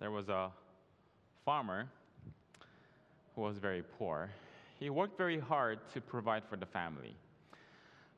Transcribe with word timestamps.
there 0.00 0.10
was 0.10 0.28
a 0.28 0.50
farmer 1.44 1.88
who 3.34 3.42
was 3.42 3.58
very 3.58 3.82
poor. 3.98 4.30
He 4.78 4.90
worked 4.90 5.18
very 5.18 5.38
hard 5.38 5.80
to 5.94 6.00
provide 6.00 6.44
for 6.48 6.56
the 6.56 6.66
family. 6.66 7.14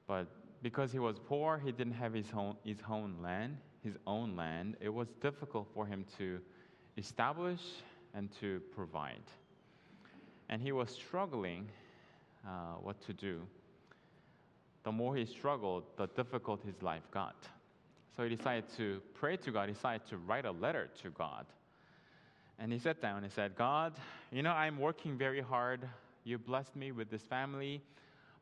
But 0.06 0.27
because 0.62 0.92
he 0.92 0.98
was 0.98 1.18
poor, 1.18 1.58
he 1.58 1.72
didn't 1.72 1.95
have 1.95 2.12
his 2.12 2.27
own, 2.34 2.56
his 2.64 2.78
own 2.88 3.16
land, 3.22 3.56
his 3.82 3.95
own 4.06 4.36
land. 4.36 4.77
It 4.80 4.88
was 4.88 5.08
difficult 5.22 5.68
for 5.74 5.86
him 5.86 6.04
to 6.18 6.38
establish 6.98 7.60
and 8.14 8.28
to 8.40 8.60
provide. 8.74 9.22
And 10.48 10.60
he 10.60 10.72
was 10.72 10.91
struggling 10.91 11.69
uh, 12.47 12.74
what 12.83 13.00
to 13.06 13.12
do. 13.12 13.41
The 14.83 14.92
more 14.92 15.14
he 15.14 15.24
struggled, 15.24 15.84
the 15.97 16.08
difficult 16.08 16.62
his 16.64 16.83
life 16.83 17.02
got. 17.10 17.36
So 18.16 18.24
he 18.24 18.34
decided 18.34 18.64
to 18.77 19.00
pray 19.14 19.36
to 19.38 19.50
God, 19.50 19.69
he 19.69 19.74
decided 19.74 20.06
to 20.08 20.16
write 20.16 20.44
a 20.44 20.50
letter 20.50 20.91
to 21.02 21.10
God. 21.10 21.47
And 22.60 22.70
he 22.70 22.78
sat 22.78 23.00
down 23.00 23.24
and 23.24 23.32
said, 23.32 23.56
God, 23.56 23.95
you 24.30 24.42
know, 24.42 24.52
I'm 24.52 24.78
working 24.78 25.16
very 25.16 25.41
hard. 25.41 25.88
You 26.24 26.37
blessed 26.37 26.77
me 26.77 26.92
with 26.92 27.10
this 27.10 27.23
family, 27.23 27.80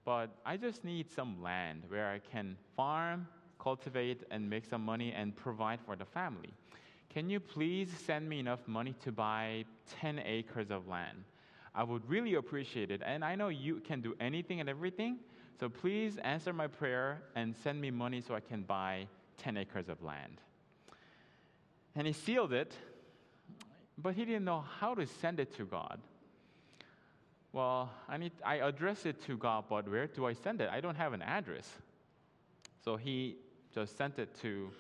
but 0.05 0.31
I 0.45 0.57
just 0.57 0.85
need 0.85 1.09
some 1.09 1.41
land 1.41 1.85
where 1.87 2.11
I 2.11 2.19
can 2.19 2.57
farm, 2.77 3.29
cultivate, 3.61 4.25
and 4.33 4.51
make 4.51 4.65
some 4.65 4.85
money 4.85 5.13
and 5.17 5.37
provide 5.37 5.79
for 5.87 5.95
the 5.95 6.05
family. 6.05 6.53
Can 7.11 7.31
you 7.31 7.39
please 7.39 7.91
send 8.07 8.29
me 8.29 8.41
enough 8.41 8.67
money 8.67 8.95
to 9.05 9.13
buy 9.13 9.65
10 10.01 10.21
acres 10.25 10.73
of 10.73 10.89
land? 10.89 11.23
I 11.73 11.85
would 11.85 12.09
really 12.11 12.35
appreciate 12.35 12.91
it. 12.91 13.03
And 13.05 13.25
I 13.25 13.37
know 13.37 13.49
you 13.49 13.77
can 13.77 14.01
do 14.01 14.17
anything 14.19 14.59
and 14.59 14.69
everything, 14.69 15.19
so 15.61 15.69
please 15.69 16.19
answer 16.19 16.53
my 16.53 16.67
prayer 16.67 17.23
and 17.37 17.55
send 17.63 17.81
me 17.81 17.93
money 17.93 18.21
so 18.21 18.35
I 18.35 18.41
can 18.41 18.63
buy 18.63 19.07
10 19.39 19.57
acres 19.57 19.89
of 19.89 20.03
land. 20.03 20.41
And 21.95 22.05
he 22.05 22.13
sealed 22.13 22.53
it 22.53 22.75
but 24.01 24.15
he 24.15 24.25
didn't 24.25 24.45
know 24.45 24.65
how 24.79 24.95
to 24.95 25.07
send 25.07 25.41
it 25.41 25.55
to 25.57 25.65
God. 25.65 26.01
Well, 27.53 27.91
I, 28.09 28.17
need, 28.17 28.33
I 28.45 28.57
address 28.57 29.07
it 29.07 29.23
to 29.27 29.37
God, 29.37 29.65
but 29.69 29.89
where 29.89 30.07
do 30.07 30.27
I 30.27 30.35
send 30.35 30.61
it? 30.61 30.69
I 30.71 30.81
don't 30.81 30.95
have 30.95 31.13
an 31.13 31.23
address. 31.23 31.69
So 32.85 32.97
he 32.97 33.37
just 33.75 33.97
sent 33.97 34.19
it 34.19 34.29
to 34.43 34.71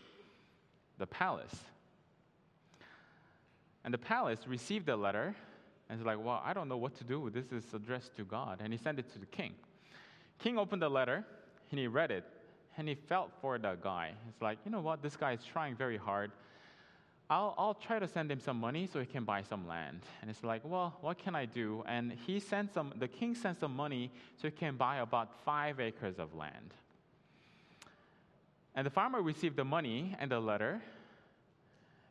the 0.99 1.07
palace. 1.07 1.55
And 3.85 3.93
the 3.93 3.99
palace 3.99 4.41
received 4.47 4.87
the 4.87 4.97
letter 4.97 5.35
and 5.89 5.99
is 5.99 6.05
like, 6.05 6.23
well, 6.23 6.43
I 6.45 6.53
don't 6.53 6.69
know 6.69 6.77
what 6.77 6.95
to 6.97 7.05
do. 7.05 7.31
This 7.31 7.47
is 7.53 7.73
addressed 7.73 8.17
to 8.17 8.25
God. 8.25 8.59
And 8.63 8.73
he 8.73 8.79
sent 8.79 8.99
it 8.99 9.11
to 9.13 9.19
the 9.19 9.27
king. 9.27 9.55
King 10.39 10.59
opened 10.59 10.83
the 10.83 10.89
letter 10.89 11.25
and 11.71 11.81
he 11.81 11.87
read 11.87 12.11
it 12.11 12.25
and 12.77 12.87
he 12.87 12.95
felt 12.95 13.31
for 13.41 13.59
the 13.59 13.77
guy. 13.83 14.13
It's 14.29 14.41
like, 14.43 14.59
you 14.65 14.71
know 14.71 14.81
what? 14.81 15.03
This 15.03 15.17
guy 15.17 15.33
is 15.33 15.45
trying 15.45 15.75
very 15.75 15.97
hard. 15.97 16.31
I'll, 17.31 17.55
I'll 17.59 17.75
try 17.75 17.99
to 17.99 18.09
send 18.09 18.33
him 18.33 18.41
some 18.41 18.59
money 18.59 18.89
so 18.91 19.01
he 19.01 19.07
can 19.07 19.25
buy 19.25 19.43
some 19.43 19.69
land. 19.69 20.01
And 20.23 20.31
it's 20.31 20.43
like, 20.43 20.63
well, 20.65 20.97
what 21.03 21.19
can 21.19 21.35
I 21.35 21.45
do? 21.45 21.85
And 21.87 22.13
he 22.27 22.41
sent 22.41 22.73
some, 22.73 22.93
the 22.99 23.09
king 23.09 23.35
sent 23.35 23.61
some 23.61 23.77
money 23.77 24.11
so 24.41 24.49
he 24.49 24.53
can 24.53 24.77
buy 24.77 24.99
about 24.99 25.29
five 25.45 25.79
acres 25.79 26.19
of 26.19 26.35
land. 26.35 26.73
And 28.75 28.87
the 28.87 28.91
farmer 28.91 29.21
received 29.21 29.57
the 29.57 29.65
money 29.65 30.17
and 30.19 30.31
the 30.31 30.41
letter, 30.41 30.81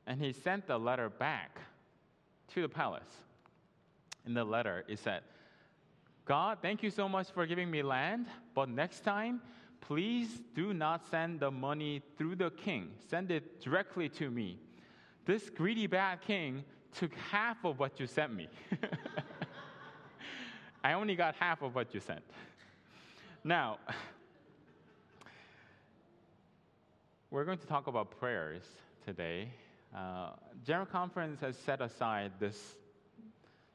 and 0.06 0.22
he 0.22 0.34
sent 0.34 0.68
the 0.68 0.78
letter 0.78 1.10
back 1.10 1.62
to 2.54 2.62
the 2.62 2.70
palace. 2.70 3.04
In 4.26 4.34
the 4.34 4.44
letter, 4.44 4.84
it 4.88 5.00
said, 5.00 5.22
God, 6.26 6.60
thank 6.62 6.84
you 6.84 6.92
so 6.92 7.08
much 7.10 7.32
for 7.32 7.48
giving 7.48 7.72
me 7.72 7.82
land, 7.82 8.28
but 8.54 8.70
next 8.70 9.00
time, 9.00 9.42
please 9.82 10.42
do 10.54 10.73
not 10.73 11.10
send 11.10 11.39
the 11.39 11.50
money 11.50 12.04
through 12.17 12.36
the 12.36 12.52
king. 12.52 12.92
Send 13.10 13.32
it 13.32 13.61
directly 13.61 14.10
to 14.10 14.30
me 14.30 14.60
this 15.27 15.49
greedy 15.49 15.88
bad 15.88 16.21
king 16.21 16.64
took 16.93 17.14
half 17.14 17.65
of 17.65 17.77
what 17.77 17.99
you 17.99 18.08
sent 18.08 18.33
me. 18.33 18.48
I 20.83 20.93
only 20.93 21.15
got 21.15 21.36
half 21.36 21.61
of 21.61 21.76
what 21.76 21.93
you 21.93 21.99
sent. 21.99 22.23
Now, 23.43 23.77
we're 27.30 27.43
going 27.43 27.58
to 27.58 27.67
talk 27.67 27.88
about 27.88 28.17
prayers 28.20 28.64
today. 29.05 29.49
Uh, 29.95 30.30
General 30.65 30.86
Conference 30.86 31.42
has 31.42 31.58
set 31.58 31.82
aside 31.82 32.32
this 32.39 32.77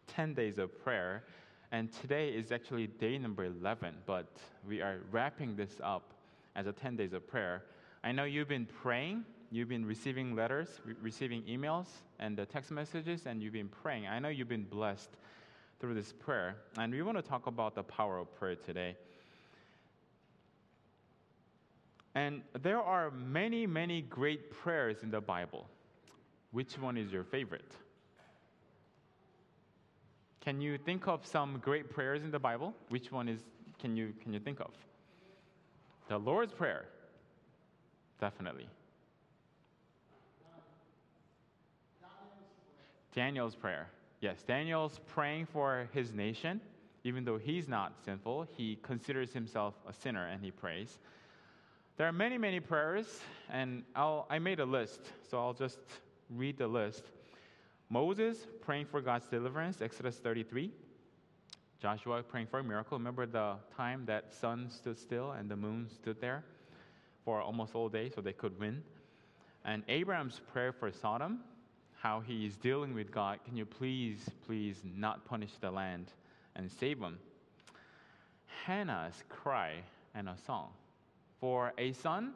10 0.06 0.32
days 0.32 0.58
of 0.58 0.82
prayer, 0.82 1.24
and 1.70 1.92
today 1.92 2.30
is 2.30 2.50
actually 2.50 2.86
day 2.86 3.18
number 3.18 3.44
11, 3.44 3.94
but 4.06 4.26
we 4.66 4.80
are 4.80 5.00
wrapping 5.10 5.54
this 5.54 5.80
up 5.84 6.14
as 6.56 6.66
a 6.66 6.72
10 6.72 6.96
days 6.96 7.12
of 7.12 7.28
prayer. 7.28 7.62
I 8.02 8.12
know 8.12 8.24
you've 8.24 8.48
been 8.48 8.68
praying 8.82 9.24
You've 9.52 9.68
been 9.68 9.84
receiving 9.84 10.34
letters, 10.34 10.80
re- 10.82 10.94
receiving 11.02 11.42
emails, 11.42 11.84
and 12.18 12.34
the 12.34 12.46
text 12.46 12.70
messages, 12.70 13.26
and 13.26 13.42
you've 13.42 13.52
been 13.52 13.68
praying. 13.68 14.06
I 14.06 14.18
know 14.18 14.30
you've 14.30 14.48
been 14.48 14.64
blessed 14.64 15.10
through 15.78 15.92
this 15.92 16.10
prayer. 16.10 16.56
And 16.78 16.90
we 16.90 17.02
want 17.02 17.18
to 17.18 17.22
talk 17.22 17.46
about 17.46 17.74
the 17.74 17.82
power 17.82 18.16
of 18.16 18.34
prayer 18.34 18.56
today. 18.56 18.96
And 22.14 22.40
there 22.62 22.80
are 22.80 23.10
many, 23.10 23.66
many 23.66 24.00
great 24.00 24.50
prayers 24.50 25.02
in 25.02 25.10
the 25.10 25.20
Bible. 25.20 25.66
Which 26.52 26.78
one 26.78 26.96
is 26.96 27.12
your 27.12 27.24
favorite? 27.24 27.72
Can 30.40 30.62
you 30.62 30.78
think 30.78 31.06
of 31.08 31.26
some 31.26 31.58
great 31.62 31.90
prayers 31.90 32.22
in 32.22 32.30
the 32.30 32.38
Bible? 32.38 32.74
Which 32.88 33.12
one 33.12 33.28
is 33.28 33.40
can 33.78 33.96
you 33.96 34.14
can 34.22 34.32
you 34.32 34.40
think 34.40 34.60
of? 34.60 34.72
The 36.08 36.18
Lord's 36.18 36.52
prayer. 36.52 36.86
Definitely. 38.18 38.68
Daniel's 43.14 43.54
prayer. 43.54 43.88
Yes, 44.20 44.42
Daniel's 44.42 45.00
praying 45.06 45.46
for 45.46 45.88
his 45.92 46.12
nation. 46.12 46.60
Even 47.04 47.24
though 47.24 47.38
he's 47.38 47.68
not 47.68 47.94
sinful, 48.04 48.46
he 48.56 48.78
considers 48.82 49.32
himself 49.32 49.74
a 49.88 49.92
sinner 49.92 50.28
and 50.28 50.42
he 50.42 50.50
prays. 50.50 50.98
There 51.96 52.06
are 52.06 52.12
many, 52.12 52.38
many 52.38 52.60
prayers, 52.60 53.20
and 53.50 53.82
I'll, 53.94 54.26
I 54.30 54.38
made 54.38 54.60
a 54.60 54.64
list, 54.64 55.00
so 55.28 55.38
I'll 55.38 55.52
just 55.52 55.78
read 56.30 56.56
the 56.56 56.66
list. 56.66 57.04
Moses 57.90 58.46
praying 58.62 58.86
for 58.86 59.00
God's 59.00 59.26
deliverance, 59.26 59.82
Exodus 59.82 60.16
33. 60.16 60.70
Joshua 61.80 62.22
praying 62.22 62.46
for 62.46 62.60
a 62.60 62.64
miracle. 62.64 62.96
Remember 62.96 63.26
the 63.26 63.56
time 63.76 64.04
that 64.06 64.32
sun 64.32 64.70
stood 64.70 64.98
still 64.98 65.32
and 65.32 65.50
the 65.50 65.56
moon 65.56 65.88
stood 65.92 66.20
there 66.20 66.44
for 67.24 67.42
almost 67.42 67.74
all 67.74 67.88
day 67.88 68.08
so 68.08 68.20
they 68.20 68.32
could 68.32 68.58
win. 68.58 68.82
And 69.64 69.82
Abraham's 69.88 70.40
prayer 70.52 70.72
for 70.72 70.90
Sodom, 70.92 71.40
how 72.02 72.18
he 72.18 72.44
is 72.44 72.56
dealing 72.56 72.94
with 72.94 73.12
God. 73.12 73.38
Can 73.44 73.56
you 73.56 73.64
please, 73.64 74.28
please 74.44 74.76
not 74.96 75.24
punish 75.24 75.52
the 75.60 75.70
land 75.70 76.06
and 76.56 76.68
save 76.68 76.98
them? 76.98 77.16
Hannah's 78.64 79.22
cry 79.28 79.76
and 80.12 80.28
a 80.28 80.36
song 80.44 80.70
for 81.40 81.72
a 81.78 81.92
son 81.92 82.32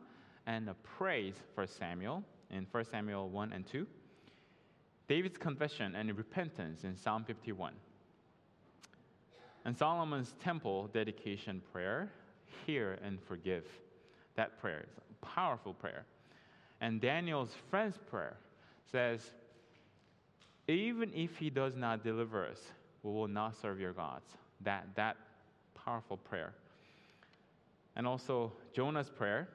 and 0.46 0.68
a 0.68 0.74
praise 0.74 1.34
for 1.56 1.66
Samuel 1.66 2.22
in 2.50 2.64
1 2.70 2.84
Samuel 2.84 3.28
1 3.28 3.52
and 3.52 3.66
2. 3.66 3.84
David's 5.08 5.36
confession 5.36 5.96
and 5.96 6.16
repentance 6.16 6.84
in 6.84 6.96
Psalm 6.96 7.24
51. 7.24 7.72
And 9.64 9.76
Solomon's 9.76 10.32
temple 10.44 10.88
dedication 10.94 11.60
prayer, 11.72 12.12
hear 12.66 12.98
and 13.04 13.18
forgive. 13.20 13.64
That 14.36 14.60
prayer 14.60 14.84
is 14.88 14.96
a 14.96 15.26
powerful 15.26 15.74
prayer. 15.74 16.04
And 16.80 17.00
Daniel's 17.00 17.50
friend's 17.68 17.98
prayer 18.08 18.36
says, 18.92 19.32
even 20.68 21.12
if 21.14 21.36
he 21.36 21.50
does 21.50 21.76
not 21.76 22.02
deliver 22.02 22.46
us, 22.46 22.60
we 23.02 23.12
will 23.12 23.28
not 23.28 23.56
serve 23.60 23.78
your 23.78 23.92
gods. 23.92 24.26
That, 24.62 24.86
that 24.96 25.16
powerful 25.74 26.16
prayer. 26.16 26.52
And 27.94 28.06
also 28.06 28.52
Jonah's 28.74 29.08
prayer 29.08 29.48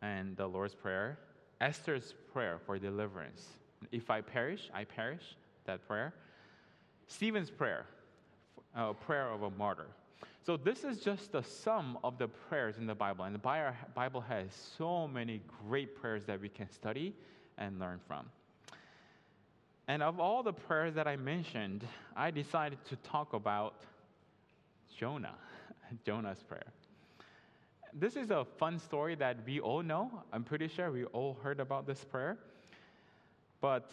and 0.00 0.36
the 0.36 0.46
Lord's 0.46 0.74
prayer, 0.74 1.18
Esther's 1.60 2.14
prayer 2.32 2.58
for 2.64 2.78
deliverance. 2.78 3.46
If 3.90 4.10
I 4.10 4.20
perish, 4.20 4.70
I 4.72 4.84
perish, 4.84 5.36
that 5.64 5.86
prayer. 5.86 6.14
Stephen's 7.06 7.50
prayer, 7.50 7.86
a 8.74 8.94
prayer 8.94 9.30
of 9.30 9.42
a 9.42 9.50
martyr. 9.50 9.88
So 10.44 10.56
this 10.56 10.82
is 10.82 11.00
just 11.00 11.32
the 11.32 11.42
sum 11.42 11.98
of 12.02 12.18
the 12.18 12.26
prayers 12.26 12.78
in 12.78 12.86
the 12.86 12.94
Bible. 12.94 13.24
And 13.24 13.34
the 13.34 13.74
Bible 13.94 14.20
has 14.22 14.46
so 14.76 15.06
many 15.06 15.40
great 15.68 15.94
prayers 15.94 16.24
that 16.26 16.40
we 16.40 16.48
can 16.48 16.68
study 16.70 17.14
and 17.58 17.78
learn 17.78 18.00
from. 18.08 18.26
And 19.88 20.02
of 20.02 20.20
all 20.20 20.42
the 20.42 20.52
prayers 20.52 20.94
that 20.94 21.08
I 21.08 21.16
mentioned, 21.16 21.86
I 22.16 22.30
decided 22.30 22.78
to 22.86 22.96
talk 22.96 23.32
about 23.32 23.74
Jonah, 24.96 25.34
Jonah's 26.06 26.42
prayer. 26.42 26.66
This 27.92 28.16
is 28.16 28.30
a 28.30 28.46
fun 28.58 28.78
story 28.78 29.16
that 29.16 29.38
we 29.44 29.60
all 29.60 29.82
know. 29.82 30.10
I'm 30.32 30.44
pretty 30.44 30.68
sure 30.68 30.90
we 30.90 31.04
all 31.06 31.36
heard 31.42 31.60
about 31.60 31.86
this 31.86 32.04
prayer. 32.04 32.38
But 33.60 33.92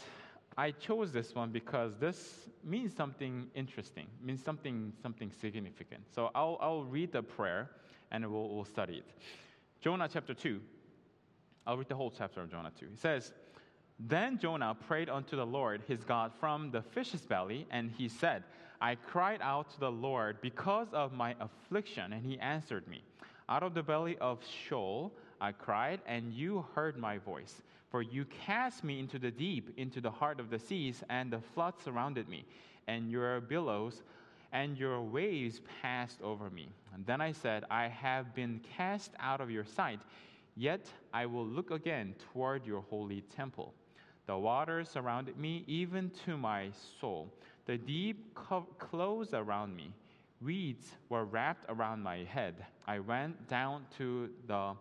I 0.58 0.72
chose 0.72 1.12
this 1.12 1.36
one 1.36 1.52
because 1.52 1.94
this 2.00 2.50
means 2.64 2.96
something 2.96 3.48
interesting, 3.56 4.08
means 4.24 4.44
something, 4.44 4.94
something 5.02 5.32
significant. 5.42 6.02
So 6.14 6.32
I'll, 6.34 6.58
I'll 6.62 6.84
read 6.84 7.12
the 7.12 7.24
prayer 7.24 7.70
and 8.12 8.30
we'll, 8.32 8.50
we'll 8.50 8.66
study 8.66 8.96
it. 8.96 9.06
Jonah 9.82 10.10
chapter 10.12 10.34
2. 10.34 10.60
I'll 11.68 11.78
read 11.78 11.88
the 11.88 11.96
whole 11.96 12.12
chapter 12.12 12.42
of 12.42 12.50
Jonah 12.50 12.72
2. 12.80 12.86
It 12.86 13.00
says, 13.00 13.34
Then 14.08 14.40
Jonah 14.40 14.78
prayed 14.88 15.10
unto 15.10 15.36
the 15.36 15.46
Lord 15.46 15.82
his 15.88 16.04
God 16.04 16.32
from 16.40 16.72
the 16.72 16.82
fish's 16.82 17.22
belly, 17.22 17.68
and 17.70 17.92
he 17.92 18.08
said, 18.08 18.44
I 18.80 18.96
cried 18.96 19.42
out 19.42 19.72
to 19.72 19.80
the 19.80 19.92
Lord 19.92 20.40
because 20.42 20.88
of 20.94 21.12
my 21.12 21.36
affliction, 21.42 22.14
and 22.14 22.26
he 22.26 22.40
answered 22.40 22.88
me. 22.88 23.04
Out 23.50 23.62
of 23.62 23.74
the 23.74 23.84
belly 23.84 24.18
of 24.20 24.40
Sheol 24.46 25.12
I 25.42 25.52
cried, 25.52 26.00
and 26.06 26.32
you 26.34 26.66
heard 26.76 26.98
my 26.98 27.18
voice. 27.18 27.62
For 27.92 28.02
you 28.02 28.24
cast 28.26 28.84
me 28.84 29.00
into 29.00 29.20
the 29.20 29.32
deep, 29.32 29.74
into 29.78 30.00
the 30.00 30.12
heart 30.12 30.40
of 30.40 30.50
the 30.50 30.60
seas, 30.60 31.04
and 31.10 31.32
the 31.32 31.42
flood 31.42 31.74
surrounded 31.84 32.30
me, 32.30 32.46
and 32.88 33.12
your 33.12 33.42
billows 33.42 34.04
and 34.52 34.78
your 34.78 35.02
waves 35.02 35.62
passed 35.82 36.22
over 36.22 36.50
me. 36.50 36.70
And 36.94 37.06
then 37.06 37.20
I 37.22 37.32
said, 37.32 37.66
I 37.70 37.88
have 37.88 38.34
been 38.34 38.62
cast 38.78 39.12
out 39.20 39.42
of 39.42 39.52
your 39.52 39.66
sight, 39.66 40.00
yet 40.56 40.88
I 41.14 41.26
will 41.26 41.46
look 41.46 41.72
again 41.72 42.16
toward 42.32 42.66
your 42.66 42.82
holy 42.90 43.22
temple. 43.36 43.74
The 44.30 44.38
waters 44.38 44.90
surrounded 44.90 45.40
me, 45.40 45.64
even 45.66 46.12
to 46.26 46.38
my 46.38 46.70
soul. 47.02 47.34
The 47.66 47.80
deep 47.80 48.36
co- 48.36 48.68
closed 48.78 49.34
around 49.34 49.76
me. 49.76 49.92
Weeds 50.40 50.86
were 51.10 51.26
wrapped 51.26 51.66
around 51.68 52.04
my 52.04 52.18
head. 52.18 52.64
I 52.86 53.00
went 53.00 53.48
down 53.48 53.88
to 53.98 54.30
the 54.46 54.76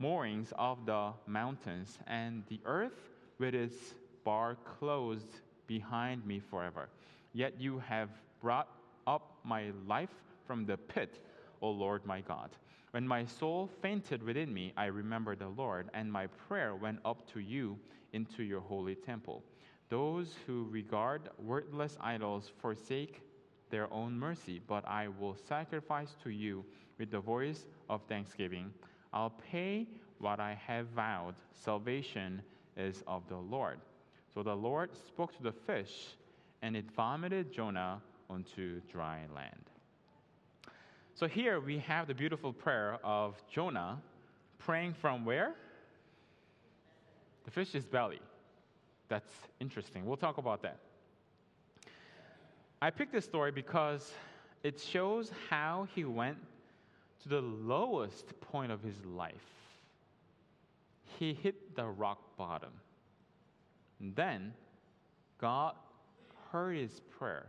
moorings 0.00 0.52
of 0.58 0.84
the 0.84 1.12
mountains, 1.28 1.96
and 2.08 2.42
the 2.48 2.58
earth 2.64 3.08
with 3.38 3.54
its 3.54 3.94
bar 4.24 4.56
closed 4.64 5.42
behind 5.68 6.26
me 6.26 6.40
forever. 6.40 6.88
Yet 7.32 7.60
you 7.60 7.78
have 7.78 8.08
brought 8.40 8.66
up 9.06 9.38
my 9.44 9.70
life 9.86 10.24
from 10.44 10.66
the 10.66 10.76
pit, 10.76 11.24
O 11.62 11.70
Lord 11.70 12.04
my 12.04 12.20
God. 12.20 12.50
When 12.90 13.06
my 13.06 13.26
soul 13.26 13.70
fainted 13.80 14.24
within 14.24 14.52
me, 14.52 14.72
I 14.76 14.86
remembered 14.86 15.38
the 15.38 15.50
Lord, 15.50 15.88
and 15.94 16.10
my 16.10 16.26
prayer 16.26 16.74
went 16.74 16.98
up 17.04 17.32
to 17.34 17.38
you 17.38 17.78
into 18.12 18.42
your 18.42 18.60
holy 18.60 18.94
temple. 18.94 19.42
Those 19.88 20.34
who 20.46 20.66
regard 20.70 21.30
worthless 21.38 21.96
idols 22.00 22.50
forsake 22.60 23.22
their 23.70 23.92
own 23.92 24.18
mercy, 24.18 24.60
but 24.66 24.86
I 24.86 25.08
will 25.08 25.36
sacrifice 25.48 26.14
to 26.24 26.30
you 26.30 26.64
with 26.98 27.10
the 27.10 27.20
voice 27.20 27.66
of 27.88 28.02
thanksgiving. 28.08 28.72
I'll 29.12 29.34
pay 29.50 29.86
what 30.18 30.40
I 30.40 30.58
have 30.66 30.86
vowed. 30.88 31.34
Salvation 31.52 32.42
is 32.76 33.02
of 33.06 33.22
the 33.28 33.36
Lord. 33.36 33.78
So 34.34 34.42
the 34.42 34.54
Lord 34.54 34.90
spoke 34.94 35.36
to 35.36 35.42
the 35.42 35.52
fish, 35.52 36.16
and 36.62 36.76
it 36.76 36.90
vomited 36.94 37.52
Jonah 37.52 38.00
onto 38.28 38.80
dry 38.90 39.24
land. 39.34 39.70
So 41.14 41.26
here 41.26 41.60
we 41.60 41.78
have 41.78 42.06
the 42.06 42.14
beautiful 42.14 42.52
prayer 42.52 42.98
of 43.02 43.34
Jonah 43.50 44.00
praying 44.58 44.94
from 44.94 45.24
where? 45.24 45.54
The 47.48 47.52
fish's 47.52 47.86
belly. 47.86 48.20
That's 49.08 49.32
interesting. 49.58 50.04
We'll 50.04 50.18
talk 50.18 50.36
about 50.36 50.60
that. 50.60 50.76
I 52.82 52.90
picked 52.90 53.10
this 53.10 53.24
story 53.24 53.52
because 53.52 54.12
it 54.62 54.78
shows 54.78 55.32
how 55.48 55.88
he 55.94 56.04
went 56.04 56.36
to 57.22 57.30
the 57.30 57.40
lowest 57.40 58.38
point 58.42 58.70
of 58.70 58.82
his 58.82 59.02
life. 59.02 59.32
He 61.18 61.32
hit 61.32 61.74
the 61.74 61.86
rock 61.86 62.18
bottom. 62.36 62.72
And 63.98 64.14
then 64.14 64.52
God 65.40 65.74
heard 66.52 66.76
his 66.76 67.00
prayer 67.18 67.46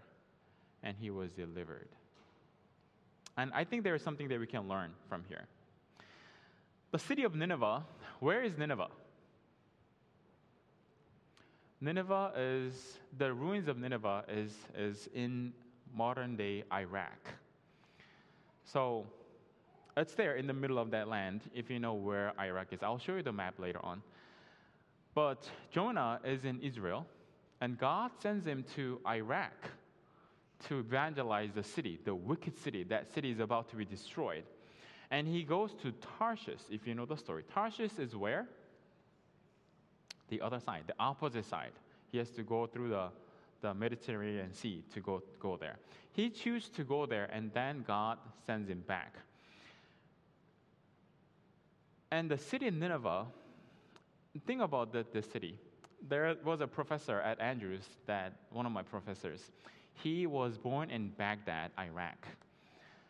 and 0.81 0.95
he 0.97 1.09
was 1.09 1.33
delivered. 1.33 1.89
And 3.35 3.51
I 3.53 3.65
think 3.65 3.83
there 3.83 3.95
is 3.95 4.01
something 4.01 4.29
that 4.29 4.39
we 4.39 4.47
can 4.47 4.69
learn 4.69 4.91
from 5.09 5.25
here. 5.27 5.43
The 6.91 6.99
city 6.99 7.23
of 7.23 7.35
Nineveh, 7.35 7.83
where 8.21 8.41
is 8.41 8.57
Nineveh? 8.57 8.87
Nineveh 11.81 12.33
is, 12.35 12.99
the 13.17 13.33
ruins 13.33 13.67
of 13.67 13.77
Nineveh 13.77 14.25
is, 14.27 14.53
is 14.77 15.07
in 15.13 15.53
modern 15.95 16.35
day 16.35 16.63
Iraq. 16.73 17.33
So 18.65 19.05
it's 19.95 20.13
there 20.13 20.35
in 20.35 20.45
the 20.45 20.53
middle 20.53 20.77
of 20.77 20.91
that 20.91 21.07
land, 21.07 21.41
if 21.55 21.69
you 21.69 21.79
know 21.79 21.93
where 21.93 22.33
Iraq 22.39 22.73
is. 22.73 22.83
I'll 22.83 22.99
show 22.99 23.15
you 23.15 23.23
the 23.23 23.31
map 23.31 23.59
later 23.59 23.79
on. 23.83 24.01
But 25.15 25.49
Jonah 25.71 26.19
is 26.23 26.45
in 26.45 26.59
Israel, 26.61 27.05
and 27.61 27.77
God 27.77 28.11
sends 28.21 28.45
him 28.45 28.63
to 28.75 28.99
Iraq 29.07 29.69
to 30.67 30.79
evangelize 30.79 31.51
the 31.55 31.63
city, 31.63 31.99
the 32.03 32.13
wicked 32.13 32.57
city. 32.57 32.83
That 32.83 33.13
city 33.13 33.31
is 33.31 33.39
about 33.39 33.69
to 33.69 33.77
be 33.77 33.85
destroyed. 33.85 34.43
And 35.11 35.27
he 35.27 35.43
goes 35.43 35.73
to 35.81 35.93
Tarshish, 36.17 36.61
if 36.69 36.85
you 36.85 36.93
know 36.93 37.05
the 37.05 37.17
story. 37.17 37.43
Tarshish 37.53 37.97
is 37.97 38.15
where? 38.15 38.47
The 40.29 40.41
other 40.41 40.59
side, 40.59 40.83
the 40.87 40.93
opposite 40.99 41.45
side. 41.45 41.71
He 42.11 42.17
has 42.17 42.29
to 42.31 42.43
go 42.43 42.65
through 42.67 42.89
the, 42.89 43.09
the 43.61 43.73
Mediterranean 43.73 44.53
Sea 44.53 44.83
to 44.93 44.99
go, 44.99 45.21
go 45.39 45.57
there. 45.57 45.77
He 46.11 46.29
chooses 46.29 46.69
to 46.69 46.83
go 46.83 47.05
there, 47.05 47.29
and 47.31 47.51
then 47.53 47.83
God 47.87 48.17
sends 48.45 48.69
him 48.69 48.83
back. 48.87 49.15
And 52.11 52.29
the 52.29 52.37
city 52.37 52.67
of 52.67 52.73
Nineveh, 52.73 53.25
think 54.47 54.61
about 54.61 54.91
the, 54.91 55.05
the 55.11 55.21
city. 55.21 55.59
There 56.07 56.35
was 56.43 56.61
a 56.61 56.67
professor 56.67 57.19
at 57.21 57.39
Andrews, 57.39 57.83
that 58.07 58.33
one 58.51 58.65
of 58.65 58.71
my 58.71 58.81
professors, 58.81 59.51
he 59.93 60.25
was 60.25 60.57
born 60.57 60.89
in 60.89 61.09
Baghdad, 61.09 61.71
Iraq. 61.77 62.27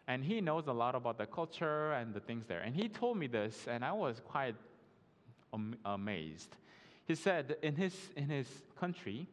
And 0.08 0.24
he 0.24 0.42
knows 0.42 0.68
a 0.68 0.74
lot 0.74 0.96
about 0.96 1.18
the 1.18 1.28
culture 1.28 1.94
and 1.94 2.14
the 2.14 2.20
things 2.20 2.46
there. 2.48 2.62
And 2.62 2.76
he 2.76 2.90
told 2.90 3.18
me 3.18 3.28
this, 3.28 3.68
and 3.70 3.86
I 3.86 3.92
was 3.92 4.20
quite 4.26 4.56
am- 5.54 5.78
amazed. 5.86 6.56
He 7.10 7.16
said 7.16 7.58
in 7.64 7.76
his, 7.76 7.96
in 8.16 8.30
his 8.30 8.46
country, 8.80 9.28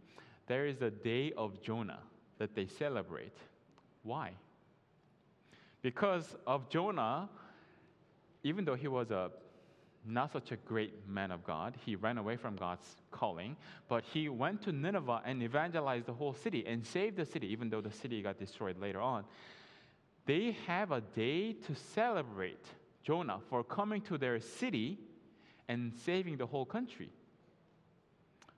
there 0.46 0.64
is 0.64 0.80
a 0.80 0.88
day 0.88 1.34
of 1.36 1.60
Jonah 1.60 1.98
that 2.38 2.54
they 2.54 2.66
celebrate. 2.66 3.36
Why? 4.02 4.30
Because 5.82 6.36
of 6.46 6.70
Jonah, 6.70 7.28
even 8.42 8.64
though 8.64 8.76
he 8.76 8.88
was 8.88 9.10
a 9.10 9.30
not 10.06 10.32
such 10.32 10.52
a 10.52 10.56
great 10.56 11.06
man 11.06 11.30
of 11.30 11.44
God. 11.44 11.74
He 11.84 11.96
ran 11.96 12.16
away 12.16 12.36
from 12.36 12.56
God's 12.56 12.86
calling, 13.10 13.56
but 13.88 14.04
he 14.04 14.28
went 14.30 14.62
to 14.62 14.72
Nineveh 14.72 15.20
and 15.26 15.42
evangelized 15.42 16.06
the 16.06 16.14
whole 16.14 16.32
city 16.32 16.64
and 16.66 16.86
saved 16.86 17.16
the 17.16 17.26
city, 17.26 17.48
even 17.48 17.68
though 17.68 17.80
the 17.80 17.92
city 17.92 18.22
got 18.22 18.38
destroyed 18.38 18.78
later 18.78 19.00
on. 19.00 19.24
They 20.24 20.56
have 20.66 20.92
a 20.92 21.02
day 21.02 21.54
to 21.54 21.74
celebrate 21.74 22.64
Jonah 23.02 23.40
for 23.50 23.62
coming 23.64 24.00
to 24.02 24.16
their 24.16 24.40
city 24.40 24.98
and 25.68 25.92
saving 26.04 26.36
the 26.36 26.46
whole 26.46 26.64
country. 26.64 27.10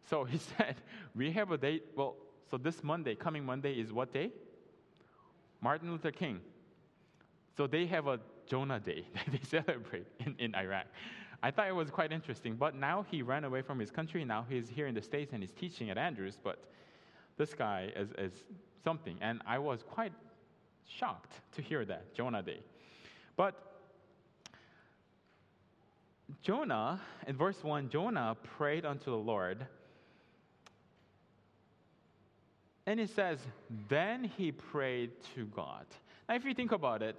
So 0.08 0.24
he 0.24 0.38
said, 0.56 0.76
We 1.14 1.32
have 1.32 1.50
a 1.50 1.58
day. 1.58 1.80
Well, 1.96 2.16
so 2.50 2.56
this 2.56 2.82
Monday, 2.82 3.14
coming 3.14 3.44
Monday, 3.44 3.74
is 3.74 3.92
what 3.92 4.12
day? 4.12 4.30
Martin 5.60 5.90
Luther 5.90 6.12
King. 6.12 6.40
So 7.56 7.66
they 7.66 7.86
have 7.86 8.06
a 8.06 8.20
Jonah 8.46 8.80
Day 8.80 9.04
that 9.14 9.32
they 9.32 9.40
celebrate 9.44 10.06
in, 10.24 10.34
in 10.38 10.54
Iraq. 10.54 10.86
I 11.42 11.50
thought 11.50 11.68
it 11.68 11.74
was 11.74 11.90
quite 11.90 12.12
interesting. 12.12 12.56
But 12.56 12.74
now 12.74 13.04
he 13.10 13.22
ran 13.22 13.44
away 13.44 13.62
from 13.62 13.78
his 13.78 13.90
country. 13.90 14.24
Now 14.24 14.46
he's 14.48 14.68
here 14.68 14.86
in 14.86 14.94
the 14.94 15.02
States 15.02 15.32
and 15.32 15.42
he's 15.42 15.52
teaching 15.52 15.90
at 15.90 15.98
Andrews. 15.98 16.38
But 16.42 16.64
this 17.36 17.54
guy 17.54 17.92
is, 17.94 18.08
is 18.18 18.44
something. 18.84 19.16
And 19.20 19.42
I 19.46 19.58
was 19.58 19.82
quite 19.82 20.12
shocked 20.86 21.34
to 21.52 21.62
hear 21.62 21.84
that, 21.84 22.14
Jonah 22.14 22.42
Day. 22.42 22.60
But 23.36 23.54
Jonah, 26.42 27.00
in 27.26 27.36
verse 27.36 27.62
1, 27.62 27.88
Jonah 27.88 28.36
prayed 28.56 28.84
unto 28.84 29.10
the 29.10 29.16
Lord. 29.16 29.66
And 32.88 32.98
it 32.98 33.10
says, 33.10 33.38
then 33.88 34.24
he 34.24 34.50
prayed 34.50 35.10
to 35.34 35.44
God. 35.44 35.84
Now, 36.28 36.36
if 36.36 36.44
you 36.44 36.54
think 36.54 36.72
about 36.72 37.02
it, 37.02 37.16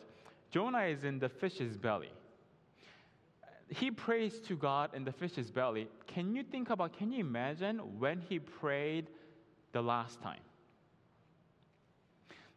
Jonah 0.51 0.83
is 0.83 1.03
in 1.03 1.19
the 1.19 1.29
fish's 1.29 1.77
belly 1.77 2.09
he 3.69 3.91
prays 3.91 4.39
to 4.39 4.55
God 4.55 4.93
in 4.95 5.03
the 5.03 5.11
fish's 5.11 5.51
belly. 5.51 5.87
Can 6.07 6.35
you 6.35 6.43
think 6.43 6.69
about, 6.69 6.97
can 6.97 7.11
you 7.11 7.19
imagine 7.19 7.77
when 7.99 8.19
he 8.27 8.39
prayed 8.39 9.07
the 9.73 9.81
last 9.81 10.21
time? 10.21 10.41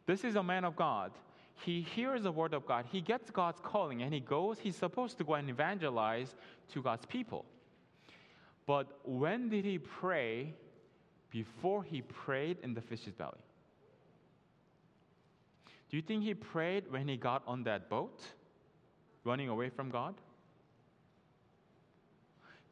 This 0.07 0.25
is 0.25 0.37
a 0.37 0.42
man 0.42 0.64
of 0.64 0.75
God. 0.75 1.12
He 1.64 1.83
hears 1.83 2.23
the 2.23 2.33
word 2.33 2.54
of 2.54 2.66
God. 2.66 2.87
He 2.90 3.00
gets 3.00 3.31
God's 3.31 3.61
calling 3.62 4.02
and 4.02 4.12
he 4.12 4.21
goes, 4.21 4.59
he's 4.59 4.76
supposed 4.76 5.19
to 5.19 5.25
go 5.25 5.35
and 5.35 5.49
evangelize 5.50 6.35
to 6.73 6.83
God's 6.83 7.07
people. 7.07 7.45
But 8.66 8.99
when 9.04 9.49
did 9.49 9.64
he 9.64 9.78
pray 9.78 10.54
before 11.33 11.83
he 11.83 12.03
prayed 12.03 12.59
in 12.62 12.75
the 12.75 12.81
fish's 12.81 13.15
belly? 13.15 13.41
Do 15.91 15.97
you 15.97 16.03
think 16.03 16.23
he 16.23 16.35
prayed 16.35 16.85
when 16.91 17.09
he 17.09 17.17
got 17.17 17.43
on 17.47 17.65
that 17.65 17.89
boat, 17.89 18.21
running 19.25 19.49
away 19.49 19.71
from 19.71 19.91
God? 19.91 20.15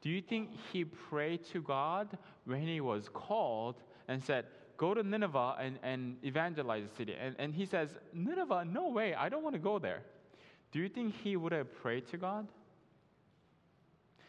Do 0.02 0.08
you 0.08 0.22
think 0.22 0.50
he 0.72 0.84
prayed 0.84 1.44
to 1.52 1.60
God 1.60 2.16
when 2.44 2.62
he 2.62 2.80
was 2.80 3.08
called 3.12 3.76
and 4.08 4.22
said, 4.22 4.46
Go 4.76 4.94
to 4.94 5.02
Nineveh 5.02 5.56
and, 5.60 5.78
and 5.82 6.16
evangelize 6.24 6.84
the 6.88 6.96
city? 6.96 7.14
And, 7.20 7.36
and 7.38 7.54
he 7.54 7.66
says, 7.66 7.90
Nineveh, 8.14 8.64
no 8.64 8.88
way, 8.88 9.14
I 9.14 9.28
don't 9.28 9.42
want 9.42 9.54
to 9.54 9.60
go 9.60 9.78
there. 9.78 10.02
Do 10.72 10.78
you 10.78 10.88
think 10.88 11.14
he 11.22 11.36
would 11.36 11.52
have 11.52 11.74
prayed 11.82 12.08
to 12.08 12.16
God? 12.16 12.48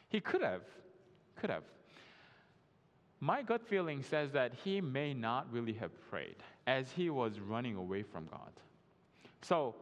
He 0.09 0.19
could 0.19 0.41
have. 0.41 0.63
Could 1.39 1.50
have. 1.50 1.63
My 3.21 3.43
gut 3.43 3.61
feeling 3.61 4.01
says 4.01 4.31
that 4.31 4.51
he 4.63 4.81
may 4.81 5.13
not 5.13 5.47
really 5.51 5.73
have 5.73 5.91
prayed 6.09 6.35
as 6.65 6.91
he 6.91 7.11
was 7.11 7.39
running 7.39 7.75
away 7.75 8.01
from 8.01 8.25
God. 8.25 8.51
So 9.43 9.75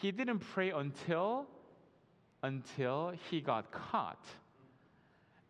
he 0.00 0.12
didn't 0.12 0.38
pray 0.38 0.70
until 0.70 1.46
until 2.42 3.12
he 3.28 3.40
got 3.40 3.72
caught 3.72 4.24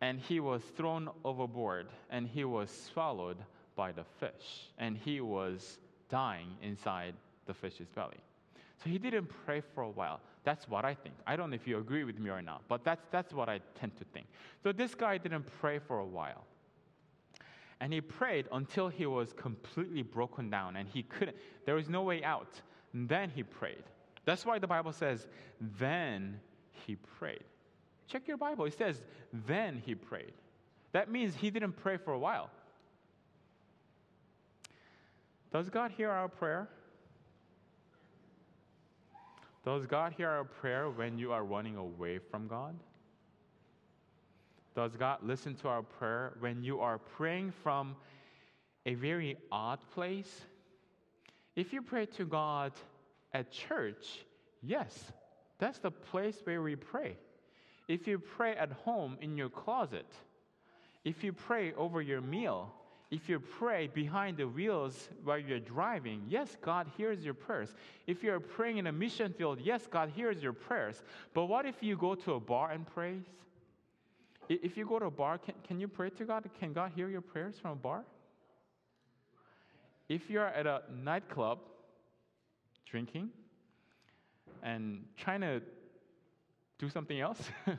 and 0.01 0.19
he 0.19 0.39
was 0.39 0.63
thrown 0.75 1.09
overboard 1.23 1.87
and 2.09 2.27
he 2.27 2.43
was 2.43 2.71
swallowed 2.71 3.37
by 3.75 3.91
the 3.91 4.03
fish 4.19 4.71
and 4.79 4.97
he 4.97 5.21
was 5.21 5.77
dying 6.09 6.47
inside 6.63 7.13
the 7.45 7.53
fish's 7.53 7.87
belly. 7.89 8.17
So 8.83 8.89
he 8.89 8.97
didn't 8.97 9.29
pray 9.45 9.61
for 9.75 9.83
a 9.83 9.89
while. 9.89 10.21
That's 10.47 10.69
what 10.69 10.85
I 10.85 10.93
think. 10.93 11.15
I 11.27 11.35
don't 11.35 11.49
know 11.49 11.55
if 11.55 11.67
you 11.67 11.77
agree 11.77 12.05
with 12.05 12.19
me 12.19 12.29
or 12.29 12.41
not, 12.41 12.61
but 12.69 12.85
that's, 12.85 13.05
that's 13.11 13.33
what 13.33 13.49
I 13.49 13.59
tend 13.77 13.97
to 13.97 14.05
think. 14.13 14.27
So 14.63 14.71
this 14.71 14.95
guy 14.95 15.17
didn't 15.17 15.45
pray 15.59 15.77
for 15.77 15.99
a 15.99 16.05
while. 16.05 16.45
And 17.81 17.91
he 17.91 17.99
prayed 17.99 18.47
until 18.53 18.87
he 18.87 19.05
was 19.07 19.33
completely 19.33 20.03
broken 20.03 20.49
down 20.49 20.77
and 20.77 20.87
he 20.87 21.03
couldn't, 21.03 21.35
there 21.65 21.75
was 21.75 21.89
no 21.89 22.03
way 22.03 22.23
out. 22.23 22.61
And 22.93 23.09
then 23.09 23.29
he 23.29 23.43
prayed. 23.43 23.83
That's 24.23 24.45
why 24.45 24.57
the 24.57 24.67
Bible 24.67 24.93
says, 24.93 25.27
then 25.77 26.39
he 26.85 26.95
prayed. 26.95 27.43
Check 28.07 28.25
your 28.25 28.37
Bible. 28.37 28.63
It 28.63 28.77
says, 28.77 29.01
then 29.47 29.81
he 29.85 29.95
prayed. 29.95 30.31
That 30.93 31.11
means 31.11 31.35
he 31.35 31.49
didn't 31.49 31.73
pray 31.73 31.97
for 31.97 32.13
a 32.13 32.19
while. 32.19 32.49
Does 35.51 35.69
God 35.69 35.91
hear 35.91 36.09
our 36.09 36.29
prayer? 36.29 36.69
Does 39.67 39.85
God 39.85 40.13
hear 40.15 40.29
our 40.29 40.45
prayer 40.45 40.89
when 40.89 41.19
you 41.19 41.33
are 41.33 41.43
running 41.43 41.75
away 41.75 42.19
from 42.19 42.47
God? 42.47 42.73
Does 44.73 44.95
God 44.95 45.17
listen 45.21 45.55
to 45.55 45.67
our 45.67 45.83
prayer 45.83 46.37
when 46.39 46.63
you 46.63 46.79
are 46.79 46.97
praying 46.97 47.51
from 47.51 47.97
a 48.85 48.93
very 48.93 49.35
odd 49.51 49.79
place? 49.93 50.45
If 51.57 51.73
you 51.73 51.81
pray 51.81 52.05
to 52.05 52.23
God 52.23 52.71
at 53.33 53.51
church, 53.51 54.23
yes, 54.63 55.11
that's 55.59 55.79
the 55.79 55.91
place 55.91 56.37
where 56.45 56.61
we 56.61 56.77
pray. 56.77 57.17
If 57.89 58.07
you 58.07 58.19
pray 58.19 58.55
at 58.55 58.71
home 58.71 59.17
in 59.19 59.35
your 59.35 59.49
closet, 59.49 60.07
if 61.03 61.25
you 61.25 61.33
pray 61.33 61.73
over 61.73 62.01
your 62.01 62.21
meal, 62.21 62.73
if 63.09 63.29
you 63.29 63.39
pray 63.39 63.87
behind 63.87 64.37
the 64.37 64.47
wheels 64.47 65.09
while 65.23 65.37
you're 65.37 65.59
driving, 65.59 66.23
yes, 66.27 66.57
God 66.61 66.87
hears 66.97 67.23
your 67.23 67.33
prayers. 67.33 67.73
If 68.05 68.21
you're 68.21 68.41
praying 68.41 68.77
in 68.77 68.87
a 68.87 68.91
mission 68.91 69.31
field, 69.31 69.59
yes, 69.63 69.87
God 69.89 70.11
hears 70.13 70.43
your 70.43 70.51
prayers. 70.51 71.01
But 71.33 71.45
what 71.45 71.65
if 71.65 71.81
you 71.81 71.95
go 71.95 72.15
to 72.15 72.33
a 72.33 72.39
bar 72.39 72.71
and 72.71 72.85
praise? 72.85 73.23
If 74.49 74.75
you 74.75 74.85
go 74.85 74.99
to 74.99 75.05
a 75.05 75.11
bar, 75.11 75.37
can, 75.37 75.55
can 75.65 75.79
you 75.79 75.87
pray 75.87 76.09
to 76.11 76.25
God? 76.25 76.49
Can 76.59 76.73
God 76.73 76.91
hear 76.95 77.07
your 77.07 77.21
prayers 77.21 77.55
from 77.61 77.71
a 77.71 77.75
bar? 77.75 78.03
If 80.09 80.29
you're 80.29 80.47
at 80.47 80.67
a 80.67 80.81
nightclub 81.03 81.59
drinking 82.85 83.29
and 84.63 85.05
trying 85.15 85.41
to 85.41 85.61
do 86.77 86.89
something 86.89 87.19
else? 87.19 87.41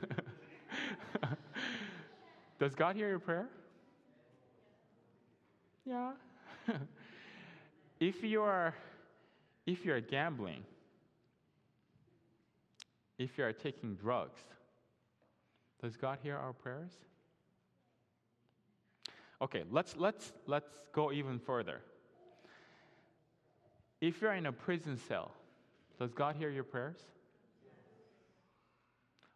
Does 2.59 2.75
God 2.75 2.95
hear 2.95 3.09
your 3.09 3.19
prayer? 3.19 3.47
Yeah. 5.89 6.11
if 7.99 8.23
you 8.23 8.43
are 8.43 8.75
if 9.65 9.83
you're 9.83 10.01
gambling, 10.01 10.63
if 13.17 13.37
you 13.39 13.43
are 13.43 13.53
taking 13.53 13.95
drugs, 13.95 14.39
does 15.81 15.97
God 15.97 16.19
hear 16.21 16.35
our 16.35 16.53
prayers? 16.53 16.91
Okay, 19.41 19.63
let's 19.71 19.95
let's 19.97 20.31
let's 20.45 20.69
go 20.93 21.11
even 21.11 21.39
further. 21.39 21.81
If 23.99 24.21
you're 24.21 24.33
in 24.33 24.45
a 24.45 24.51
prison 24.51 24.95
cell, 25.07 25.31
does 25.97 26.13
God 26.13 26.35
hear 26.35 26.51
your 26.51 26.63
prayers? 26.63 26.99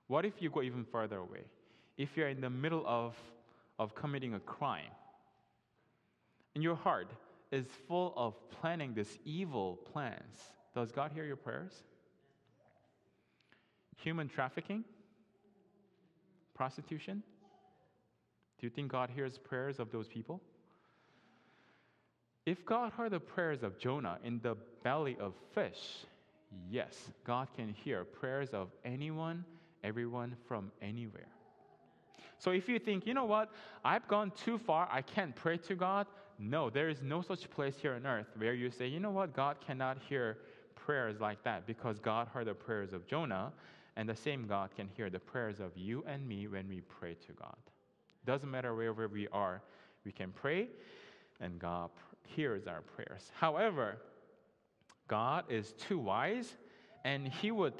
What 0.07 0.23
if 0.23 0.39
you 0.39 0.51
go 0.51 0.61
even 0.61 0.85
further 0.85 1.17
away? 1.17 1.45
If 1.97 2.15
you're 2.15 2.29
in 2.29 2.41
the 2.41 2.49
middle 2.49 2.83
of, 2.85 3.15
of 3.79 3.95
committing 3.95 4.35
a 4.35 4.39
crime, 4.39 4.91
and 6.55 6.63
your 6.63 6.75
heart 6.75 7.11
is 7.51 7.65
full 7.87 8.13
of 8.15 8.33
planning 8.49 8.93
these 8.93 9.19
evil 9.25 9.79
plans, 9.91 10.39
does 10.73 10.91
God 10.91 11.11
hear 11.13 11.25
your 11.25 11.35
prayers? 11.35 11.71
Human 13.97 14.27
trafficking? 14.27 14.83
Prostitution? 16.53 17.23
Do 18.59 18.67
you 18.67 18.69
think 18.69 18.91
God 18.91 19.09
hears 19.09 19.37
prayers 19.37 19.79
of 19.79 19.91
those 19.91 20.07
people? 20.07 20.41
If 22.45 22.65
God 22.65 22.91
heard 22.91 23.11
the 23.11 23.19
prayers 23.19 23.63
of 23.63 23.77
Jonah 23.77 24.19
in 24.23 24.39
the 24.41 24.55
belly 24.83 25.17
of 25.19 25.33
fish, 25.53 26.05
yes, 26.69 27.09
God 27.23 27.47
can 27.55 27.73
hear 27.73 28.03
prayers 28.03 28.49
of 28.49 28.69
anyone 28.83 29.45
everyone 29.83 30.35
from 30.47 30.71
anywhere. 30.81 31.27
So 32.39 32.51
if 32.51 32.67
you 32.67 32.79
think, 32.79 33.05
you 33.05 33.13
know 33.13 33.25
what, 33.25 33.51
I've 33.83 34.07
gone 34.07 34.31
too 34.31 34.57
far, 34.57 34.87
I 34.91 35.01
can't 35.01 35.35
pray 35.35 35.57
to 35.57 35.75
God, 35.75 36.07
no, 36.39 36.69
there 36.69 36.89
is 36.89 37.01
no 37.01 37.21
such 37.21 37.49
place 37.49 37.75
here 37.81 37.93
on 37.93 38.05
earth 38.05 38.27
where 38.37 38.53
you 38.53 38.69
say, 38.69 38.87
you 38.87 38.99
know 38.99 39.11
what, 39.11 39.33
God 39.35 39.57
cannot 39.65 39.97
hear 40.09 40.37
prayers 40.75 41.19
like 41.19 41.43
that 41.43 41.65
because 41.65 41.99
God 41.99 42.27
heard 42.27 42.47
the 42.47 42.53
prayers 42.53 42.93
of 42.93 43.07
Jonah, 43.07 43.51
and 43.95 44.09
the 44.09 44.15
same 44.15 44.47
God 44.47 44.69
can 44.75 44.87
hear 44.95 45.09
the 45.09 45.19
prayers 45.19 45.59
of 45.59 45.71
you 45.75 46.03
and 46.07 46.27
me 46.27 46.47
when 46.47 46.67
we 46.67 46.81
pray 46.81 47.13
to 47.13 47.33
God. 47.33 47.55
Doesn't 48.25 48.49
matter 48.49 48.73
wherever 48.73 49.07
we 49.07 49.27
are, 49.29 49.61
we 50.03 50.11
can 50.11 50.31
pray, 50.31 50.67
and 51.39 51.59
God 51.59 51.89
hears 52.27 52.67
our 52.67 52.81
prayers. 52.81 53.31
However, 53.35 53.97
God 55.07 55.45
is 55.49 55.73
too 55.73 55.99
wise, 55.99 56.53
and 57.03 57.27
He 57.27 57.51
would 57.51 57.75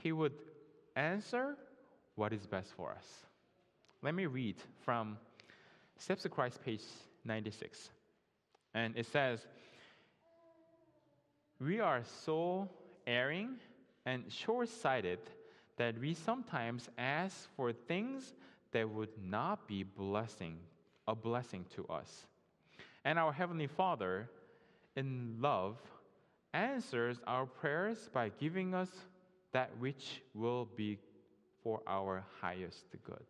he 0.00 0.12
would 0.12 0.32
answer 0.96 1.56
what 2.14 2.32
is 2.32 2.46
best 2.46 2.72
for 2.76 2.92
us. 2.92 3.06
Let 4.02 4.14
me 4.14 4.26
read 4.26 4.56
from 4.84 5.18
Steps 5.98 6.24
of 6.24 6.30
Christ, 6.30 6.62
page 6.64 6.82
96. 7.24 7.90
And 8.72 8.96
it 8.96 9.06
says, 9.06 9.40
We 11.60 11.80
are 11.80 12.02
so 12.24 12.68
erring 13.06 13.56
and 14.06 14.24
short 14.32 14.68
sighted 14.68 15.18
that 15.76 15.98
we 15.98 16.14
sometimes 16.14 16.88
ask 16.98 17.48
for 17.56 17.72
things 17.72 18.32
that 18.72 18.88
would 18.88 19.10
not 19.22 19.66
be 19.66 19.82
blessing, 19.82 20.58
a 21.08 21.16
blessing 21.16 21.64
to 21.74 21.84
us. 21.86 22.26
And 23.04 23.18
our 23.18 23.32
Heavenly 23.32 23.66
Father, 23.66 24.30
in 24.94 25.36
love, 25.40 25.78
answers 26.54 27.18
our 27.26 27.46
prayers 27.46 28.08
by 28.12 28.30
giving 28.40 28.72
us 28.72 28.90
that 29.52 29.70
which 29.78 30.22
will 30.34 30.68
be 30.76 30.98
for 31.62 31.80
our 31.88 32.24
highest 32.40 32.84
good. 33.04 33.26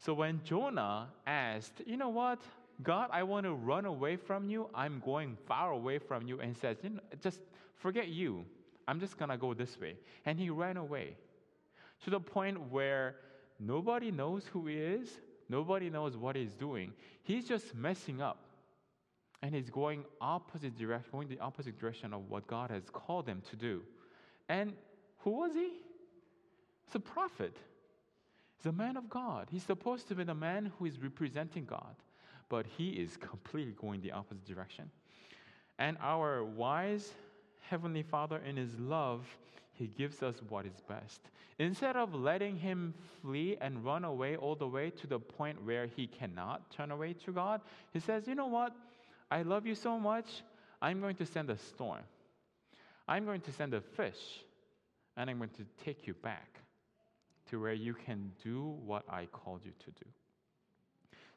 So 0.00 0.14
when 0.14 0.40
Jonah 0.44 1.08
asked, 1.26 1.82
you 1.86 1.98
know 1.98 2.08
what, 2.08 2.40
God, 2.82 3.10
I 3.12 3.22
want 3.22 3.44
to 3.44 3.52
run 3.52 3.84
away 3.84 4.16
from 4.16 4.48
you. 4.48 4.70
I'm 4.74 5.02
going 5.04 5.36
far 5.46 5.72
away 5.72 5.98
from 5.98 6.26
you, 6.26 6.40
and 6.40 6.56
says, 6.56 6.78
you 6.82 6.90
know, 6.90 7.00
just 7.22 7.40
forget 7.76 8.08
you. 8.08 8.44
I'm 8.88 8.98
just 8.98 9.18
gonna 9.18 9.36
go 9.36 9.52
this 9.52 9.78
way. 9.78 9.96
And 10.24 10.38
he 10.38 10.48
ran 10.48 10.78
away 10.78 11.16
to 12.04 12.10
the 12.10 12.18
point 12.18 12.58
where 12.70 13.16
nobody 13.58 14.10
knows 14.10 14.46
who 14.46 14.66
he 14.66 14.76
is, 14.76 15.20
nobody 15.50 15.90
knows 15.90 16.16
what 16.16 16.34
he's 16.34 16.54
doing. 16.54 16.92
He's 17.22 17.46
just 17.46 17.74
messing 17.74 18.22
up. 18.22 18.38
And 19.42 19.54
he's 19.54 19.70
going 19.70 20.04
opposite 20.20 20.76
direction, 20.76 21.10
going 21.12 21.28
the 21.28 21.38
opposite 21.40 21.78
direction 21.78 22.14
of 22.14 22.28
what 22.30 22.46
God 22.46 22.70
has 22.70 22.84
called 22.90 23.26
him 23.26 23.42
to 23.50 23.56
do. 23.56 23.82
And 24.48 24.72
who 25.18 25.30
was 25.30 25.52
he? 25.54 25.72
It's 26.86 26.94
a 26.94 27.00
prophet. 27.00 27.56
He's 28.60 28.68
a 28.68 28.72
man 28.72 28.98
of 28.98 29.08
God. 29.08 29.48
He's 29.50 29.62
supposed 29.62 30.08
to 30.08 30.14
be 30.14 30.22
the 30.24 30.34
man 30.34 30.70
who 30.78 30.84
is 30.84 31.00
representing 31.00 31.64
God, 31.64 31.94
but 32.50 32.66
he 32.66 32.90
is 32.90 33.16
completely 33.20 33.72
going 33.72 34.02
the 34.02 34.12
opposite 34.12 34.44
direction. 34.44 34.90
And 35.78 35.96
our 36.02 36.44
wise 36.44 37.10
Heavenly 37.70 38.02
Father, 38.02 38.38
in 38.44 38.56
His 38.56 38.78
love, 38.78 39.24
He 39.72 39.86
gives 39.86 40.22
us 40.22 40.34
what 40.48 40.66
is 40.66 40.74
best. 40.88 41.20
Instead 41.58 41.96
of 41.96 42.14
letting 42.14 42.56
Him 42.56 42.92
flee 43.22 43.56
and 43.60 43.82
run 43.82 44.04
away 44.04 44.36
all 44.36 44.56
the 44.56 44.66
way 44.66 44.90
to 44.90 45.06
the 45.06 45.18
point 45.18 45.64
where 45.64 45.86
He 45.86 46.06
cannot 46.06 46.70
turn 46.70 46.90
away 46.90 47.14
to 47.24 47.32
God, 47.32 47.62
He 47.92 48.00
says, 48.00 48.26
You 48.26 48.34
know 48.34 48.48
what? 48.48 48.74
I 49.30 49.42
love 49.42 49.66
you 49.66 49.74
so 49.74 49.98
much, 49.98 50.26
I'm 50.82 51.00
going 51.00 51.16
to 51.16 51.26
send 51.26 51.48
a 51.48 51.56
storm. 51.56 52.02
I'm 53.08 53.24
going 53.24 53.40
to 53.42 53.52
send 53.52 53.72
a 53.72 53.80
fish 53.80 54.44
and 55.16 55.30
I'm 55.30 55.38
going 55.38 55.50
to 55.50 55.64
take 55.84 56.06
you 56.06 56.14
back 56.14 56.59
to 57.50 57.60
where 57.60 57.72
you 57.72 57.94
can 57.94 58.32
do 58.42 58.76
what 58.84 59.04
I 59.08 59.26
called 59.26 59.60
you 59.64 59.72
to 59.78 59.90
do. 59.90 60.10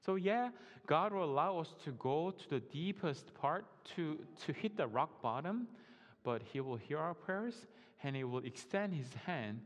So, 0.06 0.16
yeah, 0.16 0.50
God 0.86 1.14
will 1.14 1.24
allow 1.24 1.60
us 1.60 1.74
to 1.86 1.92
go 1.92 2.32
to 2.32 2.50
the 2.50 2.60
deepest 2.60 3.34
part 3.34 3.66
to, 3.96 4.20
to 4.46 4.54
hit 4.54 4.76
the 4.76 4.88
rock 4.88 5.22
bottom, 5.22 5.68
but 6.24 6.42
He 6.44 6.60
will 6.60 6.76
hear 6.76 7.00
our 7.00 7.14
prayers 7.14 7.56
and 8.04 8.16
He 8.16 8.24
will 8.24 8.44
extend 8.44 8.94
His 8.94 9.14
hand 9.26 9.62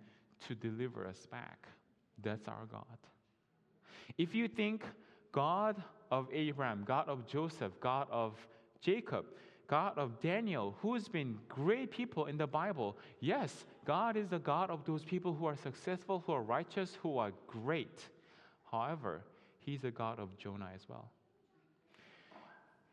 to 0.47 0.55
deliver 0.55 1.07
us 1.07 1.25
back. 1.31 1.67
That's 2.21 2.47
our 2.47 2.65
God. 2.71 2.85
If 4.17 4.35
you 4.35 4.47
think 4.47 4.83
God 5.31 5.81
of 6.11 6.27
Abraham, 6.31 6.83
God 6.85 7.09
of 7.09 7.27
Joseph, 7.27 7.73
God 7.79 8.07
of 8.11 8.35
Jacob, 8.79 9.25
God 9.67 9.97
of 9.97 10.21
Daniel, 10.21 10.75
who's 10.81 11.09
been 11.09 11.37
great 11.49 11.91
people 11.91 12.25
in 12.25 12.37
the 12.37 12.47
Bible, 12.47 12.97
yes, 13.19 13.65
God 13.85 14.15
is 14.15 14.29
the 14.29 14.39
God 14.39 14.69
of 14.69 14.85
those 14.85 15.03
people 15.03 15.33
who 15.33 15.45
are 15.45 15.57
successful, 15.57 16.23
who 16.25 16.31
are 16.31 16.41
righteous, 16.41 16.97
who 17.01 17.17
are 17.17 17.33
great. 17.47 18.01
However, 18.71 19.21
He's 19.59 19.83
a 19.83 19.91
God 19.91 20.19
of 20.19 20.37
Jonah 20.37 20.69
as 20.73 20.87
well. 20.87 21.11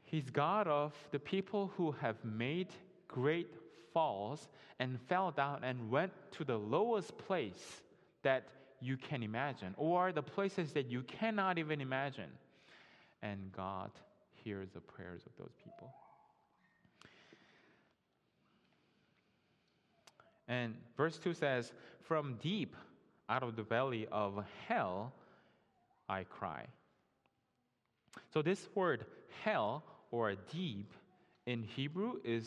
He's 0.02 0.30
God 0.30 0.66
of 0.66 0.92
the 1.12 1.18
people 1.18 1.70
who 1.76 1.92
have 1.92 2.16
made 2.24 2.68
great 3.06 3.54
falls 3.92 4.48
and 4.80 5.00
fell 5.08 5.30
down 5.30 5.62
and 5.62 5.90
went 5.90 6.12
to 6.32 6.44
the 6.44 6.56
lowest 6.56 7.16
place 7.16 7.82
that 8.22 8.48
you 8.80 8.96
can 8.96 9.22
imagine, 9.22 9.74
or 9.76 10.12
the 10.12 10.22
places 10.22 10.72
that 10.72 10.90
you 10.90 11.02
cannot 11.02 11.58
even 11.58 11.80
imagine. 11.80 12.30
And 13.22 13.52
God 13.52 13.90
hears 14.34 14.68
the 14.74 14.80
prayers 14.80 15.22
of 15.26 15.32
those 15.38 15.54
people. 15.62 15.94
And 20.48 20.74
verse 20.96 21.18
2 21.18 21.34
says, 21.34 21.72
From 22.00 22.38
deep 22.42 22.76
out 23.28 23.42
of 23.42 23.56
the 23.56 23.62
valley 23.62 24.06
of 24.12 24.44
hell, 24.68 25.12
I 26.08 26.24
cry. 26.24 26.66
So, 28.32 28.42
this 28.42 28.68
word 28.74 29.06
hell 29.42 29.82
or 30.10 30.34
deep 30.52 30.92
in 31.46 31.62
Hebrew 31.62 32.14
is 32.24 32.46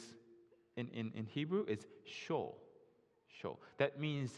in, 0.78 0.88
in, 0.94 1.12
in 1.16 1.26
Hebrew 1.26 1.66
is 1.68 1.86
Sheol. 2.06 2.56
Sheol. 3.28 3.60
That 3.78 4.00
means 4.00 4.32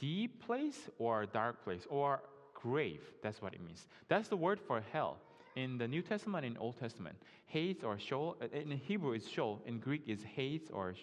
deep 0.00 0.44
place 0.44 0.88
or 0.98 1.26
dark 1.26 1.62
place 1.62 1.86
or 1.88 2.22
grave. 2.54 3.02
That's 3.22 3.40
what 3.40 3.54
it 3.54 3.62
means. 3.62 3.86
That's 4.08 4.28
the 4.28 4.36
word 4.36 4.58
for 4.58 4.82
hell 4.92 5.18
in 5.54 5.78
the 5.78 5.86
New 5.86 6.02
Testament 6.02 6.46
and 6.46 6.56
Old 6.58 6.78
Testament. 6.78 7.16
Hades 7.46 7.84
or 7.84 7.98
Sheol. 7.98 8.36
Uh, 8.40 8.46
in 8.52 8.70
Hebrew 8.70 9.12
is 9.12 9.28
Sheol. 9.28 9.60
In 9.66 9.78
Greek 9.78 10.02
is 10.06 10.22
Hades 10.22 10.70
or 10.72 10.94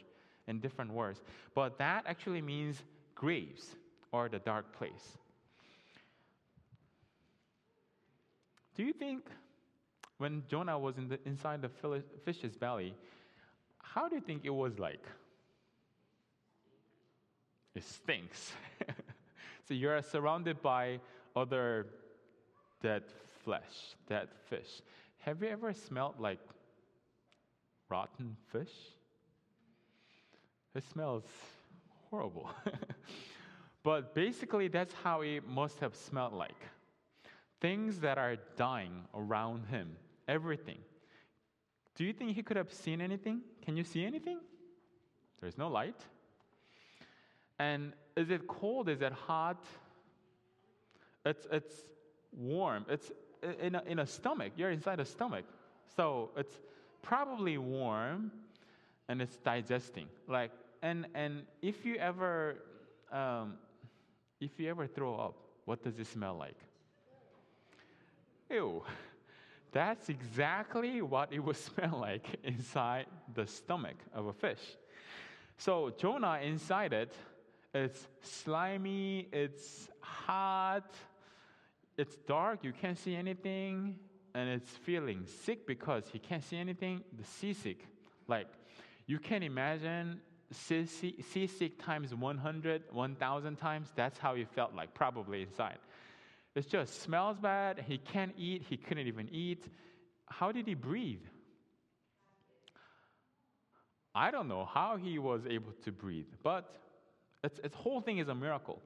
in 0.50 0.60
different 0.60 0.92
words. 0.92 1.22
But 1.56 1.78
that 1.78 2.04
actually 2.08 2.42
means 2.42 2.84
graves 3.16 3.76
or 4.12 4.28
the 4.28 4.40
dark 4.40 4.78
place. 4.78 5.18
Do 8.76 8.84
you 8.84 8.94
think 8.94 9.26
when 10.18 10.44
Jonah 10.50 10.78
was 10.78 10.98
in 10.98 11.08
the, 11.08 11.20
inside 11.26 11.62
the 11.62 11.70
fish's 12.26 12.56
belly, 12.56 12.96
how 13.82 14.10
do 14.10 14.16
you 14.16 14.22
think 14.22 14.42
it 14.44 14.50
was 14.50 14.80
like? 14.80 15.04
It 17.76 17.84
stinks. 17.84 18.52
so 19.68 19.74
you're 19.74 20.02
surrounded 20.02 20.62
by 20.62 21.00
other 21.36 21.88
dead 22.82 23.04
flesh, 23.44 23.96
dead 24.08 24.30
fish. 24.50 24.82
Have 25.20 25.44
you 25.44 25.50
ever 25.50 25.74
smelled 25.74 26.20
like 26.20 26.40
rotten 27.90 28.36
fish? 28.52 28.74
It 30.76 30.84
smells 30.84 31.24
horrible. 32.10 32.50
but 33.84 34.14
basically, 34.14 34.68
that's 34.68 34.94
how 35.04 35.22
it 35.22 35.48
must 35.48 35.80
have 35.80 35.96
smelled 35.96 36.34
like. 36.34 36.62
Things 37.60 38.00
that 38.00 38.18
are 38.18 38.38
dying 38.56 39.06
around 39.14 39.66
him, 39.68 39.96
everything. 40.28 40.78
Do 41.96 42.06
you 42.06 42.14
think 42.14 42.36
he 42.36 42.44
could 42.44 42.56
have 42.56 42.72
seen 42.72 43.02
anything? 43.02 43.42
Can 43.66 43.76
you 43.76 43.84
see 43.84 44.06
anything? 44.06 44.40
There's 45.42 45.58
no 45.58 45.68
light. 45.68 46.00
And 47.58 47.94
is 48.16 48.30
it 48.30 48.48
cold? 48.48 48.88
Is 48.88 49.02
it 49.02 49.12
hot? 49.12 49.64
It's, 51.26 51.46
it's 51.52 51.76
warm. 52.32 52.86
It's 52.88 53.12
in 53.62 53.76
a, 53.76 53.84
in 53.86 54.00
a 54.00 54.08
stomach. 54.08 54.54
You're 54.56 54.72
inside 54.72 55.00
a 55.00 55.06
stomach. 55.06 55.44
So 55.96 56.30
it's 56.38 56.54
probably 57.02 57.58
warm 57.58 58.32
and 59.10 59.22
it's 59.22 59.36
digesting. 59.38 60.06
Like, 60.28 60.52
and, 60.82 61.08
and 61.14 61.42
if 61.62 61.84
you 61.84 61.96
ever, 61.96 62.56
um, 63.12 63.56
if 64.40 64.52
you 64.58 64.70
ever 64.70 64.88
throw 64.88 65.16
up, 65.16 65.36
what 65.66 65.84
does 65.84 66.00
it 66.00 66.08
smell 66.08 66.38
like? 66.38 66.56
Ew. 68.50 68.84
That's 69.72 70.10
exactly 70.10 71.02
what 71.02 71.34
it 71.34 71.40
would 71.40 71.58
smell 71.70 72.00
like 72.00 72.26
inside 72.44 73.08
the 73.34 73.46
stomach 73.46 73.98
of 74.14 74.28
a 74.28 74.34
fish. 74.34 74.62
So 75.58 75.92
Jonah 75.98 76.40
inside 76.42 76.94
it, 76.94 77.14
it's 77.74 78.08
slimy, 78.22 79.28
it's 79.32 79.90
hot, 80.00 80.96
it's 81.98 82.16
dark, 82.28 82.64
you 82.64 82.72
can't 82.72 82.98
see 82.98 83.16
anything, 83.16 83.96
and 84.34 84.50
it's 84.50 84.70
feeling 84.72 85.26
sick 85.44 85.68
because 85.68 86.06
he 86.12 86.18
can't 86.18 86.44
see 86.44 86.58
anything, 86.58 87.04
the 87.16 87.26
seasick. 87.26 87.86
Like 88.28 88.48
you 89.10 89.18
can 89.18 89.42
imagine 89.42 90.22
seasick 90.52 91.84
times 91.84 92.14
100, 92.14 92.84
1,000 92.92 93.56
times, 93.56 93.92
that's 93.96 94.20
how 94.20 94.36
he 94.36 94.46
felt 94.46 94.76
like, 94.76 94.94
probably 94.94 95.42
inside. 95.42 95.80
It 96.54 96.70
just 96.70 97.02
smells 97.02 97.40
bad. 97.40 97.84
He 97.88 97.98
can't 97.98 98.34
eat. 98.38 98.62
He 98.70 98.78
couldn't 98.78 99.08
even 99.08 99.28
eat. 99.32 99.66
How 100.28 100.52
did 100.52 100.68
he 100.68 100.76
breathe? 100.76 101.24
I 104.14 104.30
don't 104.30 104.48
know 104.48 104.70
how 104.72 104.98
he 104.98 105.18
was 105.18 105.42
able 105.50 105.72
to 105.86 105.92
breathe, 105.92 106.28
but 106.44 106.76
its, 107.44 107.60
its 107.64 107.76
whole 107.76 108.02
thing 108.02 108.20
is 108.20 108.28
a 108.28 108.36
miracle. 108.36 108.80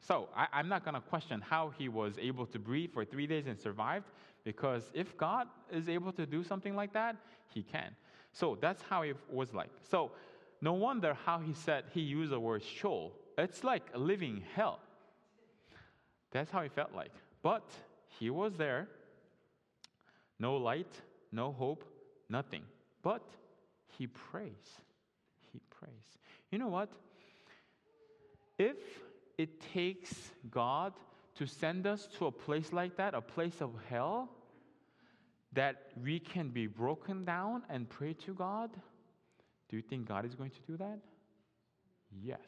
So 0.00 0.30
I, 0.34 0.46
I'm 0.54 0.70
not 0.70 0.86
going 0.86 0.94
to 0.94 1.02
question 1.02 1.42
how 1.42 1.74
he 1.76 1.90
was 1.90 2.14
able 2.18 2.46
to 2.46 2.58
breathe 2.58 2.92
for 2.94 3.04
three 3.04 3.26
days 3.26 3.46
and 3.46 3.60
survived, 3.60 4.06
because 4.42 4.90
if 4.94 5.18
God 5.18 5.48
is 5.70 5.90
able 5.90 6.12
to 6.12 6.24
do 6.24 6.42
something 6.42 6.74
like 6.74 6.94
that, 6.94 7.16
he 7.52 7.62
can. 7.62 7.94
So 8.38 8.58
that's 8.60 8.82
how 8.82 9.00
it 9.00 9.16
was 9.32 9.54
like. 9.54 9.70
So 9.90 10.10
no 10.60 10.74
wonder 10.74 11.16
how 11.24 11.38
he 11.38 11.54
said 11.54 11.84
he 11.94 12.02
used 12.02 12.30
the 12.30 12.38
word 12.38 12.62
Sheol. 12.62 13.12
It's 13.38 13.64
like 13.64 13.84
a 13.94 13.98
living 13.98 14.42
hell. 14.54 14.78
That's 16.32 16.50
how 16.50 16.62
he 16.62 16.68
felt 16.68 16.94
like. 16.94 17.12
But 17.42 17.64
he 18.18 18.28
was 18.28 18.52
there. 18.56 18.88
No 20.38 20.58
light, 20.58 20.92
no 21.32 21.50
hope, 21.50 21.84
nothing. 22.28 22.62
But 23.02 23.22
he 23.96 24.06
prays. 24.06 24.50
He 25.52 25.60
prays. 25.70 26.18
You 26.50 26.58
know 26.58 26.68
what? 26.68 26.90
If 28.58 28.76
it 29.38 29.62
takes 29.72 30.12
God 30.50 30.92
to 31.36 31.46
send 31.46 31.86
us 31.86 32.06
to 32.18 32.26
a 32.26 32.32
place 32.32 32.70
like 32.70 32.96
that, 32.96 33.14
a 33.14 33.22
place 33.22 33.62
of 33.62 33.70
hell, 33.88 34.28
that 35.56 35.86
we 36.02 36.20
can 36.20 36.50
be 36.50 36.66
broken 36.66 37.24
down 37.24 37.62
and 37.70 37.88
pray 37.88 38.12
to 38.12 38.34
God, 38.34 38.70
do 39.68 39.76
you 39.76 39.82
think 39.82 40.06
God 40.06 40.24
is 40.24 40.34
going 40.34 40.50
to 40.50 40.60
do 40.66 40.76
that? 40.76 40.98
Yes. 42.22 42.38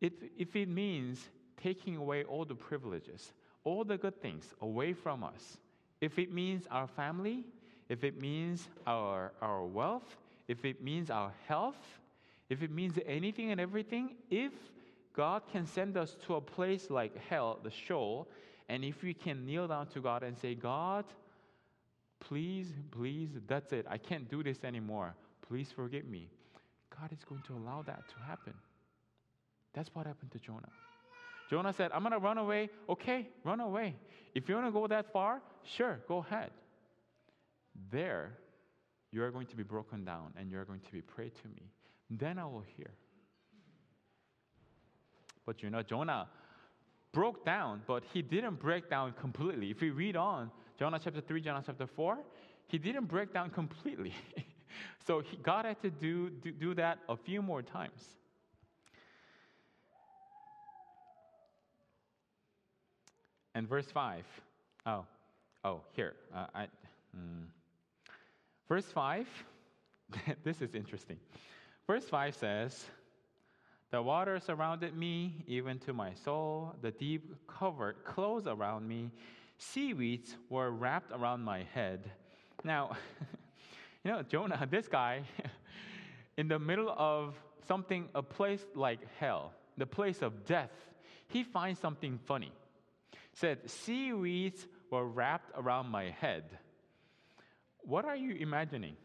If, 0.00 0.12
if 0.36 0.54
it 0.56 0.68
means 0.68 1.24
taking 1.56 1.96
away 1.96 2.24
all 2.24 2.44
the 2.44 2.54
privileges, 2.54 3.32
all 3.64 3.84
the 3.84 3.96
good 3.96 4.20
things 4.20 4.44
away 4.60 4.92
from 4.92 5.22
us. 5.22 5.58
If 6.00 6.18
it 6.18 6.32
means 6.32 6.66
our 6.70 6.88
family, 6.88 7.44
if 7.88 8.02
it 8.02 8.20
means 8.20 8.68
our, 8.86 9.32
our 9.40 9.64
wealth, 9.64 10.16
if 10.48 10.64
it 10.64 10.82
means 10.82 11.10
our 11.10 11.32
health, 11.46 12.00
if 12.50 12.62
it 12.62 12.72
means 12.72 12.98
anything 13.06 13.52
and 13.52 13.60
everything, 13.60 14.16
if 14.30 14.52
God 15.14 15.42
can 15.50 15.64
send 15.64 15.96
us 15.96 16.16
to 16.26 16.34
a 16.34 16.40
place 16.40 16.90
like 16.90 17.16
hell, 17.28 17.60
the 17.62 17.70
Sheol, 17.70 18.28
and 18.68 18.84
if 18.84 19.02
we 19.02 19.14
can 19.14 19.46
kneel 19.46 19.68
down 19.68 19.86
to 19.88 20.00
God 20.00 20.24
and 20.24 20.36
say, 20.36 20.54
God, 20.54 21.04
please, 22.20 22.72
please, 22.90 23.30
that's 23.46 23.72
it. 23.72 23.86
I 23.88 23.98
can't 23.98 24.28
do 24.28 24.42
this 24.42 24.64
anymore. 24.64 25.14
Please 25.46 25.68
forgive 25.74 26.06
me. 26.06 26.28
God 26.98 27.12
is 27.12 27.24
going 27.24 27.42
to 27.46 27.54
allow 27.54 27.82
that 27.82 28.08
to 28.08 28.14
happen. 28.26 28.54
That's 29.74 29.90
what 29.94 30.06
happened 30.06 30.32
to 30.32 30.38
Jonah. 30.38 30.68
Jonah 31.50 31.72
said, 31.72 31.92
I'm 31.92 32.00
going 32.00 32.12
to 32.12 32.18
run 32.18 32.38
away. 32.38 32.70
Okay, 32.88 33.28
run 33.44 33.60
away. 33.60 33.94
If 34.34 34.48
you 34.48 34.54
want 34.54 34.66
to 34.66 34.72
go 34.72 34.86
that 34.86 35.12
far, 35.12 35.40
sure, 35.76 36.00
go 36.08 36.18
ahead. 36.18 36.50
There, 37.92 38.32
you 39.12 39.22
are 39.22 39.30
going 39.30 39.46
to 39.46 39.56
be 39.56 39.62
broken 39.62 40.04
down 40.04 40.32
and 40.36 40.50
you 40.50 40.58
are 40.58 40.64
going 40.64 40.80
to 40.80 40.92
be 40.92 41.02
prayed 41.02 41.32
to 41.42 41.48
me. 41.48 41.70
Then 42.10 42.38
I 42.38 42.44
will 42.44 42.64
hear. 42.76 42.90
But 45.44 45.62
you 45.62 45.70
know, 45.70 45.82
Jonah 45.82 46.28
broke 47.12 47.44
down, 47.44 47.82
but 47.86 48.02
he 48.12 48.20
didn't 48.20 48.58
break 48.58 48.90
down 48.90 49.14
completely. 49.20 49.70
If 49.70 49.80
we 49.80 49.90
read 49.90 50.16
on, 50.16 50.50
Jonah 50.78 51.00
chapter 51.02 51.20
3, 51.20 51.40
Jonah 51.40 51.62
chapter 51.64 51.86
4, 51.86 52.18
he 52.68 52.78
didn't 52.78 53.06
break 53.06 53.32
down 53.32 53.50
completely. 53.50 54.14
so 55.06 55.20
he, 55.20 55.36
God 55.38 55.64
had 55.64 55.80
to 55.82 55.90
do, 55.90 56.30
do, 56.30 56.50
do 56.52 56.74
that 56.74 56.98
a 57.08 57.16
few 57.16 57.40
more 57.40 57.62
times. 57.62 58.02
And 63.54 63.66
verse 63.66 63.86
5. 63.86 64.24
Oh, 64.84 65.06
oh, 65.64 65.80
here. 65.92 66.14
Uh, 66.34 66.46
I, 66.54 66.62
mm. 67.16 67.46
Verse 68.68 68.84
5, 68.84 69.26
this 70.44 70.60
is 70.60 70.74
interesting. 70.74 71.16
Verse 71.86 72.04
5 72.04 72.34
says, 72.34 72.84
The 73.90 74.02
water 74.02 74.40
surrounded 74.40 74.94
me, 74.94 75.44
even 75.46 75.78
to 75.80 75.94
my 75.94 76.12
soul. 76.12 76.74
The 76.82 76.90
deep 76.90 77.32
covered 77.46 78.04
close 78.04 78.46
around 78.46 78.86
me. 78.86 79.10
Seaweeds 79.58 80.36
were 80.50 80.70
wrapped 80.70 81.12
around 81.12 81.42
my 81.42 81.64
head. 81.74 82.10
Now, 82.64 82.96
you 84.04 84.10
know, 84.10 84.22
Jonah, 84.22 84.66
this 84.70 84.88
guy, 84.88 85.22
in 86.36 86.48
the 86.48 86.58
middle 86.58 86.94
of 86.96 87.34
something, 87.66 88.08
a 88.14 88.22
place 88.22 88.64
like 88.74 89.00
hell, 89.18 89.52
the 89.76 89.86
place 89.86 90.22
of 90.22 90.44
death, 90.44 90.70
he 91.28 91.42
finds 91.42 91.80
something 91.80 92.18
funny. 92.26 92.52
Said, 93.32 93.68
seaweeds 93.68 94.66
were 94.90 95.06
wrapped 95.06 95.50
around 95.56 95.88
my 95.88 96.10
head. 96.10 96.44
What 97.80 98.04
are 98.04 98.16
you 98.16 98.34
imagining? 98.34 98.96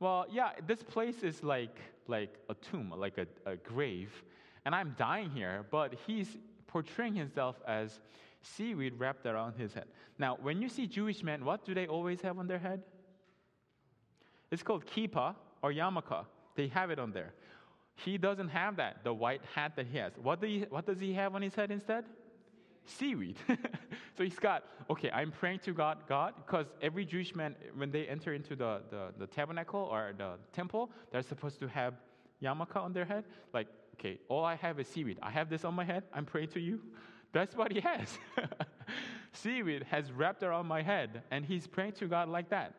Well, 0.00 0.26
yeah, 0.30 0.50
this 0.66 0.82
place 0.82 1.22
is 1.22 1.42
like, 1.42 1.76
like 2.06 2.34
a 2.48 2.54
tomb, 2.54 2.94
like 2.96 3.18
a, 3.18 3.26
a 3.50 3.56
grave, 3.56 4.22
and 4.64 4.74
I'm 4.74 4.94
dying 4.98 5.30
here, 5.30 5.64
but 5.70 5.94
he's 6.06 6.36
portraying 6.66 7.14
himself 7.14 7.56
as 7.66 8.00
seaweed 8.42 8.94
wrapped 8.98 9.26
around 9.26 9.56
his 9.56 9.74
head. 9.74 9.86
Now, 10.18 10.38
when 10.40 10.62
you 10.62 10.68
see 10.68 10.86
Jewish 10.86 11.22
men, 11.22 11.44
what 11.44 11.64
do 11.64 11.74
they 11.74 11.86
always 11.86 12.20
have 12.22 12.38
on 12.38 12.46
their 12.46 12.58
head? 12.58 12.82
It's 14.50 14.62
called 14.62 14.86
kippah 14.86 15.34
or 15.62 15.72
yarmulke. 15.72 16.24
They 16.54 16.68
have 16.68 16.90
it 16.90 16.98
on 16.98 17.12
there. 17.12 17.34
He 17.94 18.16
doesn't 18.16 18.48
have 18.48 18.76
that, 18.76 19.02
the 19.02 19.12
white 19.12 19.42
hat 19.54 19.72
that 19.76 19.86
he 19.86 19.98
has. 19.98 20.12
What, 20.22 20.40
do 20.40 20.46
he, 20.46 20.66
what 20.70 20.86
does 20.86 21.00
he 21.00 21.12
have 21.14 21.34
on 21.34 21.42
his 21.42 21.54
head 21.54 21.70
instead? 21.70 22.04
Seaweed. 22.86 23.36
so 24.16 24.22
he's 24.22 24.38
got, 24.38 24.64
okay, 24.88 25.10
I'm 25.10 25.32
praying 25.32 25.60
to 25.60 25.72
God, 25.72 25.98
God, 26.08 26.34
because 26.36 26.66
every 26.80 27.04
Jewish 27.04 27.34
man, 27.34 27.56
when 27.76 27.90
they 27.90 28.06
enter 28.06 28.34
into 28.34 28.54
the, 28.56 28.82
the, 28.90 29.08
the 29.18 29.26
tabernacle 29.26 29.80
or 29.80 30.12
the 30.16 30.34
temple, 30.52 30.90
they're 31.10 31.22
supposed 31.22 31.58
to 31.60 31.68
have 31.68 31.94
yarmulke 32.42 32.76
on 32.76 32.92
their 32.92 33.04
head. 33.04 33.24
Like, 33.52 33.66
okay, 33.94 34.18
all 34.28 34.44
I 34.44 34.54
have 34.54 34.78
is 34.78 34.86
seaweed. 34.86 35.18
I 35.20 35.30
have 35.30 35.50
this 35.50 35.64
on 35.64 35.74
my 35.74 35.84
head. 35.84 36.04
I'm 36.14 36.24
praying 36.24 36.48
to 36.48 36.60
you. 36.60 36.80
That's 37.32 37.54
what 37.54 37.72
he 37.72 37.80
has. 37.80 38.18
seaweed 39.32 39.84
has 39.90 40.12
wrapped 40.12 40.42
around 40.42 40.66
my 40.66 40.82
head, 40.82 41.22
and 41.30 41.44
he's 41.44 41.66
praying 41.66 41.92
to 41.92 42.06
God 42.06 42.28
like 42.28 42.50
that. 42.50 42.74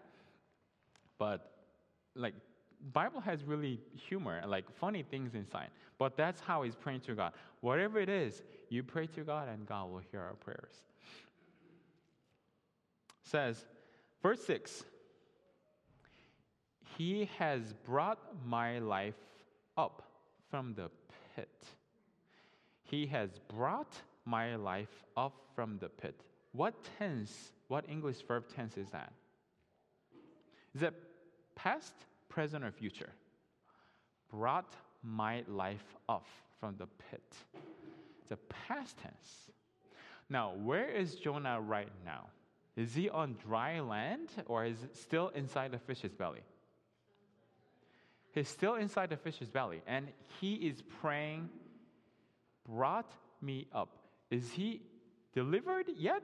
But, 1.17 1.51
like, 2.15 2.33
Bible 2.93 3.19
has 3.21 3.43
really 3.43 3.79
humor, 4.07 4.41
like 4.47 4.65
funny 4.79 5.03
things 5.03 5.35
inside. 5.35 5.69
But 5.97 6.15
that's 6.15 6.39
how 6.39 6.63
he's 6.63 6.75
praying 6.75 7.01
to 7.01 7.15
God. 7.15 7.33
Whatever 7.61 7.99
it 7.99 8.09
is, 8.09 8.41
you 8.69 8.83
pray 8.83 9.07
to 9.07 9.21
God 9.21 9.49
and 9.49 9.67
God 9.67 9.91
will 9.91 10.01
hear 10.11 10.21
our 10.21 10.35
prayers. 10.35 10.75
Says, 13.23 13.65
verse 14.23 14.43
6 14.45 14.85
He 16.97 17.29
has 17.37 17.73
brought 17.85 18.19
my 18.45 18.79
life 18.79 19.19
up 19.77 20.03
from 20.49 20.73
the 20.73 20.89
pit. 21.35 21.49
He 22.83 23.07
has 23.07 23.29
brought 23.49 23.93
my 24.29 24.55
life 24.55 25.03
up 25.17 25.33
from 25.55 25.77
the 25.79 25.89
pit. 25.89 26.21
What 26.51 26.75
tense, 26.97 27.51
what 27.67 27.85
English 27.89 28.17
verb 28.27 28.45
tense 28.55 28.77
is 28.77 28.89
that? 28.91 29.11
Is 30.75 30.83
it 30.83 30.93
past, 31.55 31.93
present, 32.29 32.63
or 32.63 32.71
future? 32.71 33.09
Brought 34.31 34.75
my 35.03 35.43
life 35.47 35.95
up 36.07 36.27
from 36.59 36.75
the 36.77 36.87
pit. 37.09 37.35
It's 38.21 38.31
a 38.31 38.37
past 38.67 38.97
tense. 38.97 39.51
Now, 40.29 40.53
where 40.63 40.87
is 40.87 41.15
Jonah 41.15 41.59
right 41.59 41.89
now? 42.05 42.27
Is 42.75 42.93
he 42.93 43.09
on 43.09 43.35
dry 43.45 43.79
land 43.79 44.29
or 44.45 44.65
is 44.65 44.83
it 44.83 44.95
still 44.95 45.29
inside 45.29 45.71
the 45.71 45.79
fish's 45.79 46.13
belly? 46.13 46.41
He's 48.31 48.47
still 48.47 48.75
inside 48.75 49.09
the 49.09 49.17
fish's 49.17 49.49
belly 49.49 49.81
and 49.87 50.07
he 50.39 50.53
is 50.53 50.83
praying, 51.01 51.49
brought 52.67 53.11
me 53.41 53.67
up. 53.73 53.97
Is 54.29 54.51
he 54.51 54.81
delivered 55.33 55.87
yet? 55.97 56.23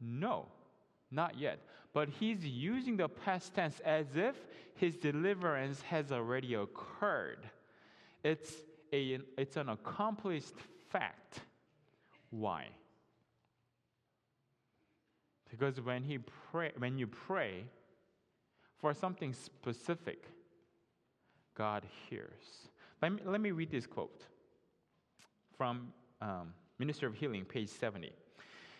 No, 0.00 0.46
not 1.10 1.38
yet. 1.38 1.60
But 1.92 2.08
he's 2.08 2.44
using 2.44 2.96
the 2.96 3.08
past 3.08 3.54
tense 3.54 3.80
as 3.84 4.06
if 4.14 4.36
his 4.76 4.96
deliverance 4.96 5.80
has 5.82 6.12
already 6.12 6.54
occurred. 6.54 7.48
It's, 8.22 8.52
a, 8.92 9.18
it's 9.36 9.56
an 9.56 9.70
accomplished 9.70 10.54
fact. 10.90 11.40
Why? 12.30 12.68
Because 15.50 15.80
when, 15.80 16.02
he 16.02 16.18
pray, 16.18 16.72
when 16.76 16.98
you 16.98 17.06
pray 17.06 17.64
for 18.78 18.92
something 18.92 19.32
specific, 19.32 20.24
God 21.54 21.84
hears. 22.08 22.68
Let 23.02 23.12
me, 23.12 23.22
let 23.24 23.40
me 23.40 23.50
read 23.50 23.70
this 23.70 23.86
quote 23.86 24.22
from 25.56 25.92
um, 26.20 26.52
Ministry 26.78 27.08
of 27.08 27.14
Healing, 27.14 27.44
page 27.44 27.68
70. 27.68 28.12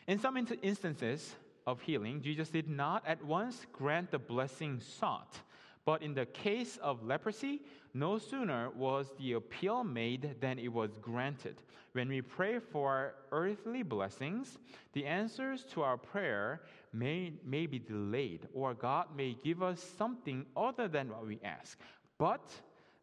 In 0.07 0.19
some 0.19 0.37
instances 0.63 1.35
of 1.67 1.83
healing, 1.83 2.23
Jesus 2.23 2.49
did 2.49 2.69
not 2.69 3.07
at 3.07 3.23
once 3.25 3.67
grant 3.73 4.11
the 4.11 4.19
blessing 4.19 4.81
sought. 4.81 5.39
But 5.85 6.03
in 6.03 6.15
the 6.15 6.27
case 6.27 6.79
of 6.83 7.03
leprosy, 7.03 7.63
no 7.95 8.19
sooner 8.19 8.71
was 8.71 9.07
the 9.19 9.33
appeal 9.33 9.85
made 9.85 10.37
than 10.41 10.59
it 10.59 10.69
was 10.69 10.99
granted. 11.01 11.63
When 11.93 12.09
we 12.09 12.21
pray 12.21 12.59
for 12.59 13.15
earthly 13.33 13.83
blessings, 13.83 14.59
the 14.93 15.07
answers 15.07 15.65
to 15.73 15.83
our 15.83 15.97
prayer 15.97 16.63
may, 16.93 17.33
may 17.45 17.67
be 17.67 17.79
delayed, 17.79 18.49
or 18.53 18.75
God 18.75 19.07
may 19.17 19.37
give 19.43 19.63
us 19.63 19.83
something 19.97 20.45
other 20.57 20.89
than 20.89 21.09
what 21.09 21.27
we 21.27 21.41
ask. 21.43 21.79
But 22.19 22.51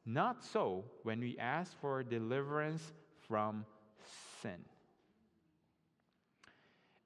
not 0.05 0.43
so 0.43 0.85
when 1.03 1.19
we 1.19 1.37
ask 1.39 1.79
for 1.79 2.03
deliverance 2.03 2.93
from 3.27 3.65
sin. 4.45 4.61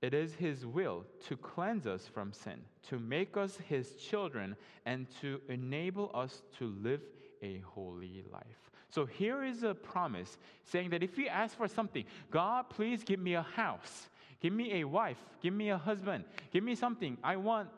It 0.01 0.13
is 0.13 0.33
His 0.35 0.65
will 0.65 1.05
to 1.27 1.37
cleanse 1.37 1.87
us 1.87 2.07
from 2.07 2.33
sin, 2.33 2.59
to 2.89 2.99
make 2.99 3.37
us 3.37 3.57
His 3.67 3.95
children, 3.95 4.55
and 4.85 5.07
to 5.21 5.41
enable 5.49 6.11
us 6.13 6.41
to 6.57 6.73
live 6.81 7.01
a 7.41 7.59
holy 7.59 8.23
life. 8.31 8.71
So 8.89 9.05
here 9.05 9.43
is 9.43 9.63
a 9.63 9.73
promise 9.73 10.37
saying 10.63 10.89
that 10.89 11.03
if 11.03 11.17
you 11.17 11.27
ask 11.27 11.55
for 11.55 11.67
something, 11.67 12.05
God, 12.31 12.69
please 12.69 13.03
give 13.03 13.19
me 13.19 13.35
a 13.35 13.41
house, 13.41 14.09
give 14.41 14.53
me 14.53 14.81
a 14.81 14.83
wife, 14.83 15.17
give 15.41 15.53
me 15.53 15.69
a 15.69 15.77
husband, 15.77 16.23
give 16.51 16.63
me 16.63 16.75
something. 16.75 17.17
I 17.23 17.35
want 17.35 17.69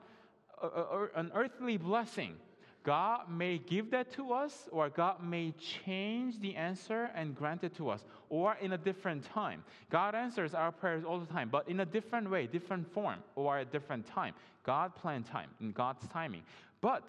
a, 0.61 0.67
a, 0.67 1.07
an 1.15 1.31
earthly 1.35 1.77
blessing. 1.77 2.35
God 2.83 3.29
may 3.29 3.59
give 3.59 3.91
that 3.91 4.11
to 4.13 4.33
us, 4.33 4.67
or 4.71 4.89
God 4.89 5.23
may 5.23 5.53
change 5.85 6.39
the 6.39 6.55
answer 6.55 7.11
and 7.13 7.35
grant 7.35 7.63
it 7.63 7.75
to 7.77 7.89
us, 7.89 8.03
or 8.29 8.57
in 8.59 8.73
a 8.73 8.77
different 8.77 9.23
time. 9.23 9.63
God 9.91 10.15
answers 10.15 10.55
our 10.55 10.71
prayers 10.71 11.03
all 11.03 11.19
the 11.19 11.31
time, 11.31 11.49
but 11.49 11.69
in 11.69 11.81
a 11.81 11.85
different 11.85 12.29
way, 12.29 12.47
different 12.47 12.91
form, 12.91 13.19
or 13.35 13.59
a 13.59 13.65
different 13.65 14.07
time. 14.07 14.33
God 14.63 14.95
planned 14.95 15.27
time 15.27 15.49
in 15.59 15.71
God's 15.71 16.07
timing. 16.07 16.41
But, 16.81 17.07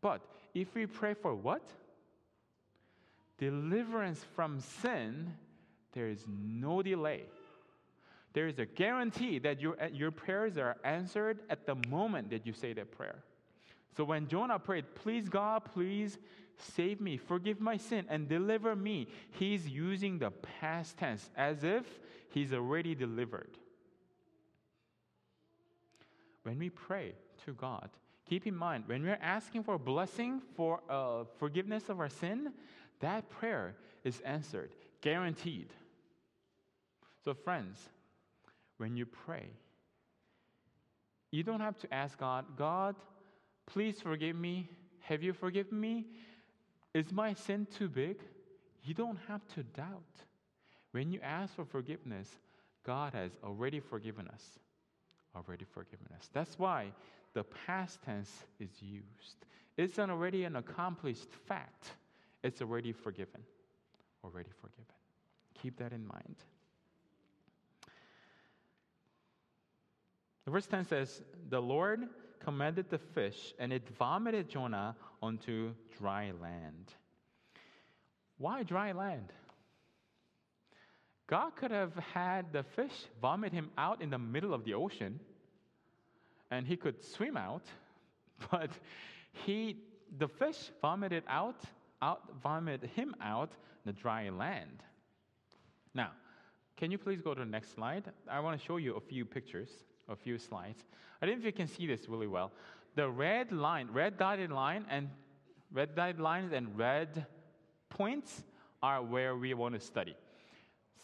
but 0.00 0.20
if 0.54 0.74
we 0.74 0.86
pray 0.86 1.14
for 1.14 1.34
what? 1.34 1.62
Deliverance 3.38 4.24
from 4.36 4.60
sin, 4.60 5.34
there 5.92 6.08
is 6.08 6.24
no 6.28 6.82
delay. 6.82 7.24
There 8.32 8.46
is 8.46 8.60
a 8.60 8.66
guarantee 8.66 9.40
that 9.40 9.60
your, 9.60 9.76
your 9.92 10.12
prayers 10.12 10.56
are 10.58 10.76
answered 10.84 11.40
at 11.50 11.66
the 11.66 11.74
moment 11.88 12.30
that 12.30 12.46
you 12.46 12.52
say 12.52 12.72
that 12.74 12.92
prayer. 12.92 13.24
So 13.96 14.04
when 14.04 14.28
Jonah 14.28 14.58
prayed, 14.58 14.94
Please 14.94 15.28
God, 15.28 15.64
please 15.64 16.18
save 16.58 17.00
me, 17.00 17.16
forgive 17.16 17.60
my 17.60 17.76
sin, 17.76 18.04
and 18.08 18.28
deliver 18.28 18.74
me, 18.74 19.08
he's 19.30 19.68
using 19.68 20.18
the 20.18 20.30
past 20.30 20.98
tense 20.98 21.30
as 21.36 21.64
if 21.64 21.84
he's 22.30 22.52
already 22.52 22.94
delivered. 22.94 23.58
When 26.42 26.58
we 26.58 26.70
pray 26.70 27.12
to 27.44 27.52
God, 27.52 27.90
keep 28.28 28.46
in 28.46 28.56
mind 28.56 28.84
when 28.86 29.02
we're 29.02 29.18
asking 29.22 29.64
for 29.64 29.74
a 29.74 29.78
blessing 29.78 30.40
for 30.56 30.80
uh, 30.88 31.24
forgiveness 31.38 31.88
of 31.88 32.00
our 32.00 32.08
sin, 32.08 32.52
that 33.00 33.28
prayer 33.28 33.74
is 34.04 34.20
answered, 34.20 34.70
guaranteed. 35.00 35.72
So, 37.24 37.34
friends, 37.34 37.78
when 38.78 38.96
you 38.96 39.06
pray, 39.06 39.50
you 41.30 41.42
don't 41.42 41.60
have 41.60 41.78
to 41.78 41.92
ask 41.92 42.18
God, 42.18 42.46
God, 42.56 42.96
Please 43.68 44.00
forgive 44.00 44.34
me. 44.34 44.68
Have 45.00 45.22
you 45.22 45.32
forgiven 45.34 45.78
me? 45.78 46.06
Is 46.94 47.12
my 47.12 47.34
sin 47.34 47.66
too 47.76 47.88
big? 47.88 48.16
You 48.82 48.94
don't 48.94 49.18
have 49.28 49.46
to 49.54 49.62
doubt. 49.62 50.02
When 50.92 51.12
you 51.12 51.20
ask 51.22 51.54
for 51.54 51.66
forgiveness, 51.66 52.28
God 52.84 53.12
has 53.12 53.32
already 53.44 53.78
forgiven 53.78 54.26
us. 54.28 54.42
Already 55.36 55.66
forgiven 55.66 56.06
us. 56.16 56.30
That's 56.32 56.58
why 56.58 56.92
the 57.34 57.44
past 57.44 58.02
tense 58.02 58.32
is 58.58 58.70
used. 58.80 59.44
It's 59.76 59.98
an 59.98 60.10
already 60.10 60.44
an 60.44 60.56
accomplished 60.56 61.30
fact. 61.46 61.92
It's 62.42 62.62
already 62.62 62.92
forgiven. 62.92 63.42
Already 64.24 64.50
forgiven. 64.60 64.84
Keep 65.60 65.76
that 65.78 65.92
in 65.92 66.06
mind. 66.06 66.36
The 70.46 70.50
verse 70.50 70.66
10 70.66 70.86
says, 70.86 71.20
The 71.50 71.60
Lord 71.60 72.08
commanded 72.40 72.90
the 72.90 72.98
fish, 72.98 73.54
and 73.58 73.72
it 73.72 73.88
vomited 73.98 74.48
Jonah 74.48 74.96
onto 75.22 75.74
dry 75.98 76.32
land. 76.40 76.92
Why 78.38 78.62
dry 78.62 78.92
land? 78.92 79.32
God 81.26 81.56
could 81.56 81.70
have 81.70 81.94
had 82.14 82.52
the 82.52 82.62
fish 82.62 83.06
vomit 83.20 83.52
him 83.52 83.70
out 83.76 84.00
in 84.00 84.10
the 84.10 84.18
middle 84.18 84.54
of 84.54 84.64
the 84.64 84.74
ocean 84.74 85.20
and 86.50 86.66
he 86.66 86.76
could 86.76 87.02
swim 87.04 87.36
out, 87.36 87.64
but 88.50 88.70
he 89.32 89.76
the 90.18 90.28
fish 90.28 90.70
vomited 90.80 91.22
out, 91.28 91.60
out 92.00 92.22
vomited 92.42 92.88
him 92.90 93.14
out 93.20 93.50
in 93.84 93.92
the 93.92 94.00
dry 94.00 94.30
land. 94.30 94.82
Now, 95.94 96.12
can 96.76 96.90
you 96.90 96.96
please 96.98 97.20
go 97.20 97.34
to 97.34 97.40
the 97.40 97.46
next 97.46 97.74
slide? 97.74 98.04
I 98.30 98.40
want 98.40 98.58
to 98.58 98.64
show 98.64 98.78
you 98.78 98.94
a 98.94 99.00
few 99.00 99.24
pictures, 99.24 99.68
a 100.08 100.16
few 100.16 100.38
slides. 100.38 100.84
I 101.20 101.26
don't 101.26 101.36
know 101.36 101.40
if 101.40 101.44
you 101.44 101.52
can 101.52 101.66
see 101.66 101.86
this 101.86 102.08
really 102.08 102.26
well. 102.26 102.52
The 102.94 103.08
red 103.08 103.52
line, 103.52 103.88
red 103.92 104.18
dotted 104.18 104.50
line 104.50 104.86
and 104.90 105.08
red 105.72 105.94
dotted 105.94 106.20
lines 106.20 106.52
and 106.52 106.76
red 106.76 107.26
points 107.88 108.42
are 108.82 109.02
where 109.02 109.36
we 109.36 109.54
want 109.54 109.74
to 109.74 109.80
study. 109.80 110.16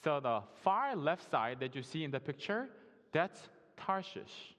So 0.02 0.20
the 0.20 0.42
far 0.62 0.94
left 0.96 1.30
side 1.30 1.60
that 1.60 1.74
you 1.74 1.82
see 1.82 2.04
in 2.04 2.10
the 2.10 2.20
picture, 2.20 2.68
that's 3.12 3.40
Tarshish, 3.76 4.54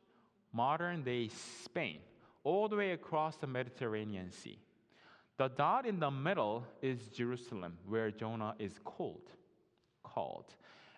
modern 0.53 1.03
day 1.03 1.29
Spain, 1.63 1.99
all 2.43 2.67
the 2.67 2.75
way 2.75 2.91
across 2.91 3.37
the 3.37 3.47
Mediterranean 3.47 4.31
Sea. 4.31 4.57
The 5.37 5.49
dot 5.49 5.85
in 5.85 5.99
the 5.99 6.11
middle 6.11 6.63
is 6.81 7.07
Jerusalem, 7.09 7.77
where 7.87 8.09
Jonah 8.09 8.55
is 8.57 8.79
called. 8.83 9.29
Called. 10.03 10.45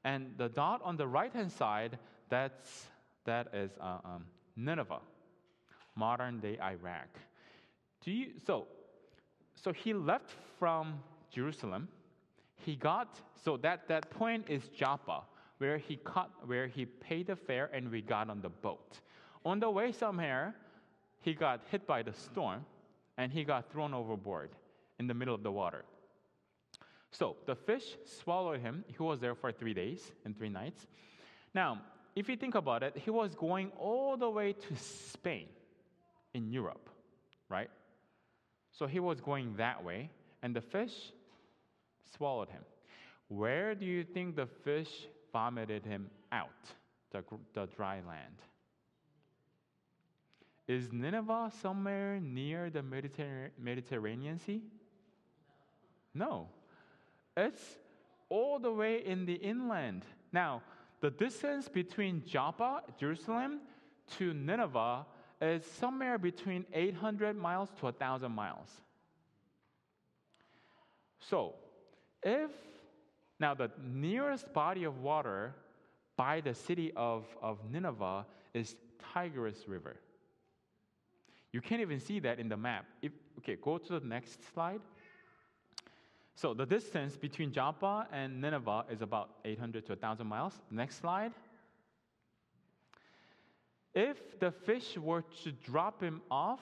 And 0.04 0.36
the 0.38 0.48
dot 0.48 0.82
on 0.84 0.96
the 0.96 1.08
right 1.08 1.34
hand 1.34 1.52
side, 1.52 1.98
that's, 2.30 2.86
that 3.28 3.48
is 3.54 3.70
uh, 3.80 4.00
um, 4.04 4.26
Nineveh, 4.56 5.00
modern 5.96 6.40
day 6.40 6.58
Iraq. 6.60 7.10
Do 8.04 8.12
you, 8.12 8.32
so, 8.46 8.66
so 9.54 9.72
he 9.72 9.94
left 9.94 10.32
from 10.58 11.00
Jerusalem 11.32 11.88
he 12.68 12.76
got 12.76 13.22
so 13.44 13.58
that 13.58 13.88
that 13.88 14.10
point 14.10 14.46
is 14.50 14.68
Joppa, 14.70 15.24
where 15.58 15.78
he 15.78 15.96
caught, 15.98 16.32
where 16.46 16.68
he 16.68 16.86
paid 16.86 17.28
the 17.28 17.36
fare, 17.36 17.70
and 17.74 17.90
we 17.90 18.02
got 18.02 18.30
on 18.30 18.42
the 18.42 18.50
boat. 18.50 19.00
On 19.46 19.60
the 19.60 19.70
way 19.70 19.92
somewhere, 19.92 20.56
he 21.22 21.34
got 21.34 21.62
hit 21.72 21.88
by 21.88 22.04
the 22.04 22.14
storm, 22.14 22.66
and 23.18 23.32
he 23.32 23.44
got 23.44 23.72
thrown 23.72 23.94
overboard 23.94 24.50
in 25.00 25.08
the 25.08 25.14
middle 25.14 25.34
of 25.34 25.44
the 25.44 25.52
water. 25.52 25.86
So 27.12 27.38
the 27.46 27.56
fish 27.56 27.96
swallowed 28.06 28.60
him. 28.60 28.84
He 28.88 29.02
was 29.02 29.20
there 29.20 29.36
for 29.36 29.52
three 29.52 29.74
days 29.74 30.12
and 30.26 30.38
three 30.38 30.50
nights. 30.50 30.86
Now, 31.54 31.82
if 32.18 32.28
you 32.28 32.36
think 32.36 32.56
about 32.56 32.82
it, 32.82 32.98
he 32.98 33.12
was 33.12 33.36
going 33.36 33.72
all 33.78 34.18
the 34.18 34.30
way 34.30 34.54
to 34.54 34.76
Spain 34.76 35.48
in 36.34 36.52
Europe, 36.52 36.90
right? 37.48 37.70
So 38.72 38.88
he 38.88 39.00
was 39.00 39.22
going 39.22 39.56
that 39.58 39.84
way, 39.84 40.10
and 40.42 40.56
the 40.56 40.62
fish 40.62 41.12
swallowed 42.16 42.50
him. 42.50 42.64
Where 43.28 43.76
do 43.76 43.86
you 43.86 44.04
think 44.04 44.36
the 44.36 44.48
fish 44.48 44.90
vomited 45.32 45.86
him 45.86 46.10
out, 46.32 46.50
the, 47.12 47.24
the 47.54 47.68
dry 47.68 48.02
land? 48.08 48.42
Is 50.68 50.92
Nineveh 50.92 51.52
somewhere 51.62 52.20
near 52.20 52.72
the 52.72 52.82
Mediterranean, 52.82 54.40
Sea? 54.40 54.64
No. 56.16 56.50
It's 57.36 57.62
all 58.28 58.58
the 58.58 58.72
way 58.72 59.06
in 59.06 59.28
the 59.28 59.36
inland. 59.36 60.04
Now, 60.34 60.64
the 61.02 61.12
distance 61.12 61.68
between 61.68 62.24
Joppa, 62.26 62.82
Jerusalem, 63.00 63.62
to 64.18 64.34
Nineveh 64.34 65.06
is 65.42 65.66
somewhere 65.66 66.18
between 66.18 66.66
800 66.74 67.38
miles 67.38 67.70
to 67.78 67.86
1,000 67.86 68.32
miles. 68.32 68.70
So, 71.20 71.56
if 72.24 72.52
now 73.40 73.54
the 73.54 73.70
nearest 73.84 74.52
body 74.54 74.84
of 74.84 75.02
water 75.02 75.54
by 76.16 76.42
the 76.42 76.54
city 76.54 76.92
of, 76.96 77.26
of 77.42 77.60
Nineveh 77.70 78.26
is 78.54 78.76
Tigris 79.14 79.68
River. 79.68 79.98
You 81.54 81.62
can't 81.62 81.82
even 81.82 82.00
see 82.00 82.20
that 82.20 82.40
in 82.40 82.50
the 82.50 82.58
map. 82.58 82.86
If, 83.02 83.12
okay, 83.40 83.58
go 83.62 83.78
to 83.78 84.00
the 84.00 84.06
next 84.06 84.40
slide. 84.54 84.82
So 86.38 86.54
the 86.54 86.68
distance 86.68 87.18
between 87.18 87.52
Joppa 87.52 88.08
and 88.12 88.40
Nineveh 88.40 88.86
is 88.92 89.02
about 89.02 89.32
800 89.44 89.88
to 89.88 89.94
1,000 89.94 90.28
miles. 90.28 90.54
Next 90.70 91.00
slide. 91.00 91.32
If 93.96 94.40
the 94.40 94.52
fish 94.52 94.98
were 94.98 95.24
to 95.44 95.52
drop 95.52 96.00
him 96.00 96.22
off 96.30 96.60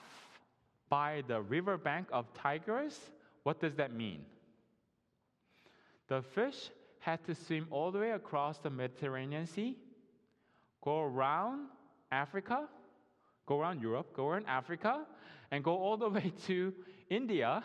by 0.88 1.24
the 1.28 1.42
riverbank 1.42 2.06
of 2.10 2.24
Tigris, 2.32 2.98
what 3.42 3.60
does 3.60 3.74
that 3.74 3.92
mean? 3.92 4.24
The 6.08 6.22
fish 6.22 6.70
had 7.00 7.22
to 7.26 7.34
swim 7.34 7.66
all 7.70 7.92
the 7.92 7.98
way 7.98 8.12
across 8.12 8.56
the 8.56 8.70
Mediterranean 8.70 9.46
Sea, 9.46 9.76
go 10.82 11.02
around 11.02 11.66
Africa, 12.10 12.66
go 13.44 13.60
around 13.60 13.82
Europe, 13.82 14.16
go 14.16 14.28
around 14.28 14.46
Africa, 14.46 15.04
and 15.50 15.62
go 15.62 15.76
all 15.76 15.98
the 15.98 16.08
way 16.16 16.32
to 16.46 16.72
India, 17.10 17.62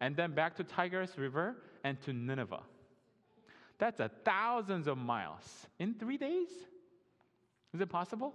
and 0.00 0.16
then 0.16 0.32
back 0.32 0.56
to 0.56 0.64
Tigris 0.64 1.16
River 1.18 1.56
and 1.84 2.00
to 2.02 2.12
Nineveh. 2.12 2.62
That's 3.78 4.00
a 4.00 4.10
thousands 4.24 4.86
of 4.86 4.98
miles 4.98 5.66
in 5.78 5.94
three 5.94 6.16
days. 6.16 6.48
Is 7.74 7.80
it 7.80 7.88
possible? 7.88 8.34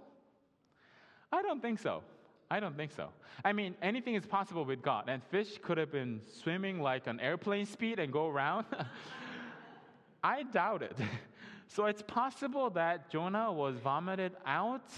I 1.32 1.42
don't 1.42 1.60
think 1.60 1.78
so. 1.80 2.02
I 2.50 2.60
don't 2.60 2.76
think 2.76 2.92
so. 2.92 3.08
I 3.44 3.52
mean, 3.52 3.74
anything 3.82 4.14
is 4.14 4.26
possible 4.26 4.64
with 4.64 4.82
God, 4.82 5.08
and 5.08 5.22
fish 5.24 5.58
could 5.62 5.78
have 5.78 5.90
been 5.90 6.20
swimming 6.42 6.80
like 6.80 7.06
an 7.06 7.18
airplane 7.20 7.66
speed 7.66 7.98
and 7.98 8.12
go 8.12 8.28
around. 8.28 8.66
I 10.22 10.44
doubt 10.44 10.82
it. 10.82 10.96
so 11.68 11.86
it's 11.86 12.02
possible 12.02 12.70
that 12.70 13.10
Jonah 13.10 13.52
was 13.52 13.76
vomited 13.78 14.32
out 14.46 14.88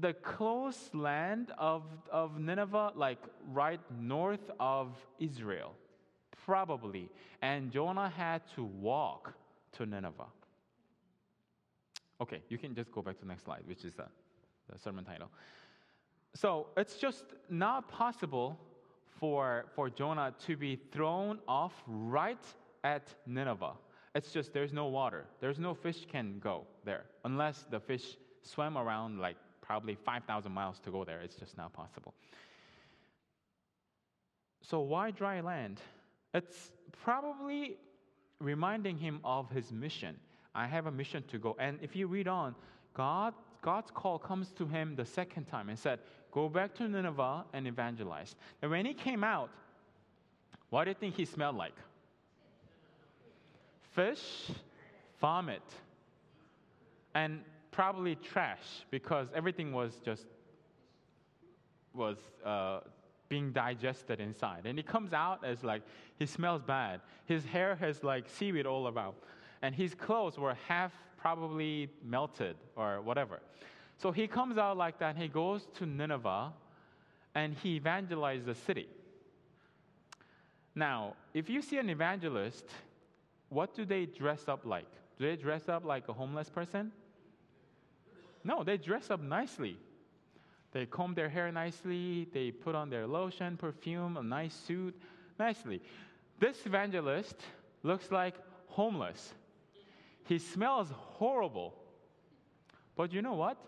the 0.00 0.14
close 0.14 0.90
land 0.94 1.52
of, 1.58 1.82
of 2.10 2.38
Nineveh, 2.38 2.92
like 2.96 3.18
right 3.50 3.80
north 4.00 4.50
of 4.58 4.88
Israel, 5.18 5.74
probably. 6.44 7.10
And 7.42 7.70
Jonah 7.70 8.08
had 8.08 8.42
to 8.54 8.64
walk 8.64 9.34
to 9.72 9.86
Nineveh. 9.86 10.26
Okay, 12.20 12.40
you 12.48 12.56
can 12.56 12.74
just 12.74 12.90
go 12.92 13.02
back 13.02 13.16
to 13.16 13.22
the 13.22 13.28
next 13.28 13.44
slide, 13.44 13.62
which 13.66 13.84
is 13.84 13.94
the, 13.94 14.06
the 14.72 14.78
sermon 14.78 15.04
title. 15.04 15.28
So 16.34 16.68
it's 16.76 16.96
just 16.96 17.24
not 17.50 17.88
possible 17.88 18.58
for, 19.18 19.66
for 19.74 19.90
Jonah 19.90 20.34
to 20.46 20.56
be 20.56 20.76
thrown 20.90 21.38
off 21.46 21.74
right 21.86 22.44
at 22.84 23.12
Nineveh. 23.26 23.72
It's 24.14 24.32
just 24.32 24.52
there's 24.52 24.72
no 24.72 24.86
water. 24.86 25.26
There's 25.40 25.58
no 25.58 25.74
fish 25.74 26.06
can 26.10 26.38
go 26.38 26.66
there 26.84 27.04
unless 27.24 27.66
the 27.70 27.80
fish 27.80 28.16
swam 28.42 28.76
around 28.76 29.18
like 29.18 29.36
probably 29.72 29.94
5,000 29.94 30.52
miles 30.52 30.78
to 30.80 30.90
go 30.90 31.02
there. 31.02 31.22
It's 31.22 31.34
just 31.34 31.56
not 31.56 31.72
possible. 31.72 32.12
So 34.60 34.80
why 34.80 35.12
dry 35.12 35.40
land? 35.40 35.80
It's 36.34 36.72
probably 37.02 37.78
reminding 38.38 38.98
him 38.98 39.20
of 39.24 39.48
his 39.48 39.72
mission. 39.72 40.14
I 40.54 40.66
have 40.66 40.84
a 40.84 40.90
mission 40.90 41.24
to 41.28 41.38
go. 41.38 41.56
And 41.58 41.78
if 41.80 41.96
you 41.96 42.06
read 42.06 42.28
on, 42.28 42.54
God, 42.92 43.32
God's 43.62 43.90
call 43.90 44.18
comes 44.18 44.52
to 44.58 44.66
him 44.66 44.94
the 44.94 45.06
second 45.06 45.46
time 45.46 45.70
and 45.70 45.78
said, 45.78 46.00
Go 46.32 46.50
back 46.50 46.74
to 46.74 46.86
Nineveh 46.86 47.44
and 47.54 47.66
evangelize. 47.66 48.36
And 48.60 48.70
when 48.70 48.84
he 48.84 48.92
came 48.92 49.24
out, 49.24 49.48
what 50.68 50.84
do 50.84 50.90
you 50.90 50.96
think 51.00 51.14
he 51.14 51.24
smelled 51.24 51.56
like? 51.56 51.76
fish, 53.94 54.50
vomit, 55.18 55.62
and 57.14 57.40
probably 57.72 58.14
trash 58.14 58.84
because 58.90 59.26
everything 59.34 59.72
was 59.72 60.00
just 60.04 60.26
was 61.94 62.16
uh, 62.44 62.80
being 63.28 63.52
digested 63.52 64.20
inside. 64.20 64.62
And 64.64 64.78
he 64.78 64.82
comes 64.82 65.12
out 65.12 65.44
as 65.44 65.64
like 65.64 65.82
he 66.18 66.26
smells 66.26 66.62
bad. 66.62 67.00
His 67.26 67.44
hair 67.44 67.74
has 67.76 68.04
like 68.04 68.28
seaweed 68.28 68.66
all 68.66 68.86
around, 68.86 69.14
and 69.62 69.74
his 69.74 69.94
clothes 69.94 70.38
were 70.38 70.54
half 70.68 70.92
probably 71.18 71.88
melted 72.04 72.56
or 72.76 73.00
whatever. 73.00 73.40
So 73.96 74.12
he 74.12 74.26
comes 74.26 74.58
out 74.58 74.76
like 74.76 74.98
that. 74.98 75.14
and 75.14 75.18
He 75.18 75.28
goes 75.28 75.66
to 75.74 75.86
Nineveh, 75.86 76.52
and 77.34 77.54
he 77.54 77.80
evangelizes 77.80 78.44
the 78.44 78.54
city. 78.54 78.88
Now, 80.74 81.14
if 81.34 81.48
you 81.48 81.62
see 81.62 81.78
an 81.78 81.90
evangelist, 81.90 82.64
what 83.50 83.74
do 83.74 83.84
they 83.84 84.06
dress 84.06 84.48
up 84.48 84.64
like? 84.64 84.90
Do 85.18 85.26
they 85.26 85.36
dress 85.36 85.68
up 85.68 85.84
like 85.84 86.08
a 86.08 86.12
homeless 86.12 86.48
person? 86.48 86.90
No, 88.44 88.64
they 88.64 88.76
dress 88.76 89.10
up 89.10 89.20
nicely. 89.20 89.76
They 90.72 90.86
comb 90.86 91.14
their 91.14 91.28
hair 91.28 91.52
nicely, 91.52 92.28
they 92.32 92.50
put 92.50 92.74
on 92.74 92.88
their 92.88 93.06
lotion, 93.06 93.56
perfume, 93.56 94.16
a 94.16 94.22
nice 94.22 94.54
suit, 94.54 94.98
nicely. 95.38 95.82
This 96.40 96.64
evangelist 96.64 97.36
looks 97.82 98.10
like 98.10 98.34
homeless. 98.68 99.34
He 100.24 100.38
smells 100.38 100.88
horrible. 100.90 101.74
But 102.96 103.12
you 103.12 103.20
know 103.20 103.34
what? 103.34 103.58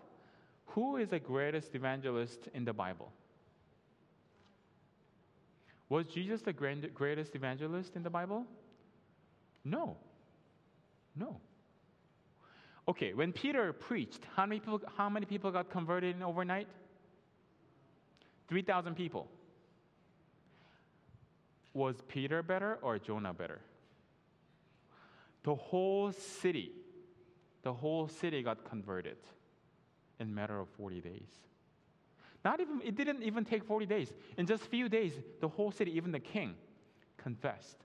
Who 0.67 0.97
is 0.97 1.09
the 1.09 1.19
greatest 1.19 1.75
evangelist 1.75 2.49
in 2.53 2.65
the 2.65 2.73
Bible? 2.73 3.11
Was 5.89 6.07
Jesus 6.07 6.41
the 6.41 6.53
greatest 6.53 7.35
evangelist 7.35 7.95
in 7.95 8.01
the 8.01 8.09
Bible? 8.09 8.45
No. 9.63 9.95
No. 11.15 11.39
Okay, 12.87 13.13
when 13.13 13.31
Peter 13.31 13.73
preached, 13.73 14.21
how 14.35 14.45
many 14.45 14.59
people, 14.59 14.81
how 14.95 15.09
many 15.09 15.25
people 15.25 15.51
got 15.51 15.69
converted 15.69 16.15
in 16.15 16.21
overnight? 16.21 16.67
3,000 18.47 18.95
people. 18.95 19.27
Was 21.73 21.95
Peter 22.07 22.43
better 22.43 22.77
or 22.81 22.99
Jonah 22.99 23.33
better? 23.33 23.59
The 25.43 25.55
whole 25.55 26.11
city, 26.11 26.71
the 27.63 27.73
whole 27.73 28.07
city 28.07 28.43
got 28.43 28.63
converted 28.63 29.17
in 30.19 30.27
a 30.27 30.31
matter 30.31 30.59
of 30.59 30.69
40 30.69 31.01
days. 31.01 31.27
Not 32.43 32.59
even, 32.59 32.81
it 32.83 32.95
didn't 32.95 33.23
even 33.23 33.43
take 33.43 33.63
40 33.63 33.87
days. 33.87 34.13
In 34.37 34.45
just 34.45 34.63
a 34.63 34.67
few 34.67 34.87
days, 34.87 35.13
the 35.41 35.47
whole 35.47 35.71
city, 35.71 35.95
even 35.97 36.11
the 36.11 36.19
king, 36.19 36.53
confessed. 37.17 37.77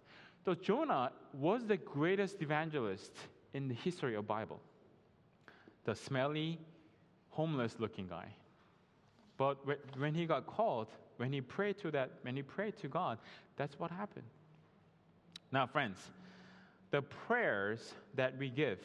So 0.45 0.55
Jonah 0.55 1.13
was 1.33 1.65
the 1.65 1.79
greatest 1.79 2.43
evangelist 2.43 3.13
in 3.55 3.69
the 3.69 3.75
history 3.75 4.15
of 4.15 4.27
Bible. 4.27 4.61
The 5.85 5.95
smelly, 5.95 6.59
homeless 7.31 7.77
looking 7.79 8.07
guy. 8.07 8.29
But 9.37 9.59
when 9.97 10.15
he 10.15 10.27
got 10.27 10.47
called, 10.47 10.89
when 11.17 11.33
he 11.33 11.41
prayed 11.41 11.79
to 11.79 11.91
that, 11.93 12.11
when 12.23 12.37
he 12.37 12.43
prayed 12.43 12.77
to 12.79 12.89
God, 12.89 13.19
that's 13.57 13.79
what 13.79 13.91
happened. 13.91 14.27
Now, 15.53 15.67
friends, 15.67 15.99
the 16.91 17.03
prayers 17.03 17.95
that 18.15 18.37
we 18.39 18.51
give, 18.51 18.79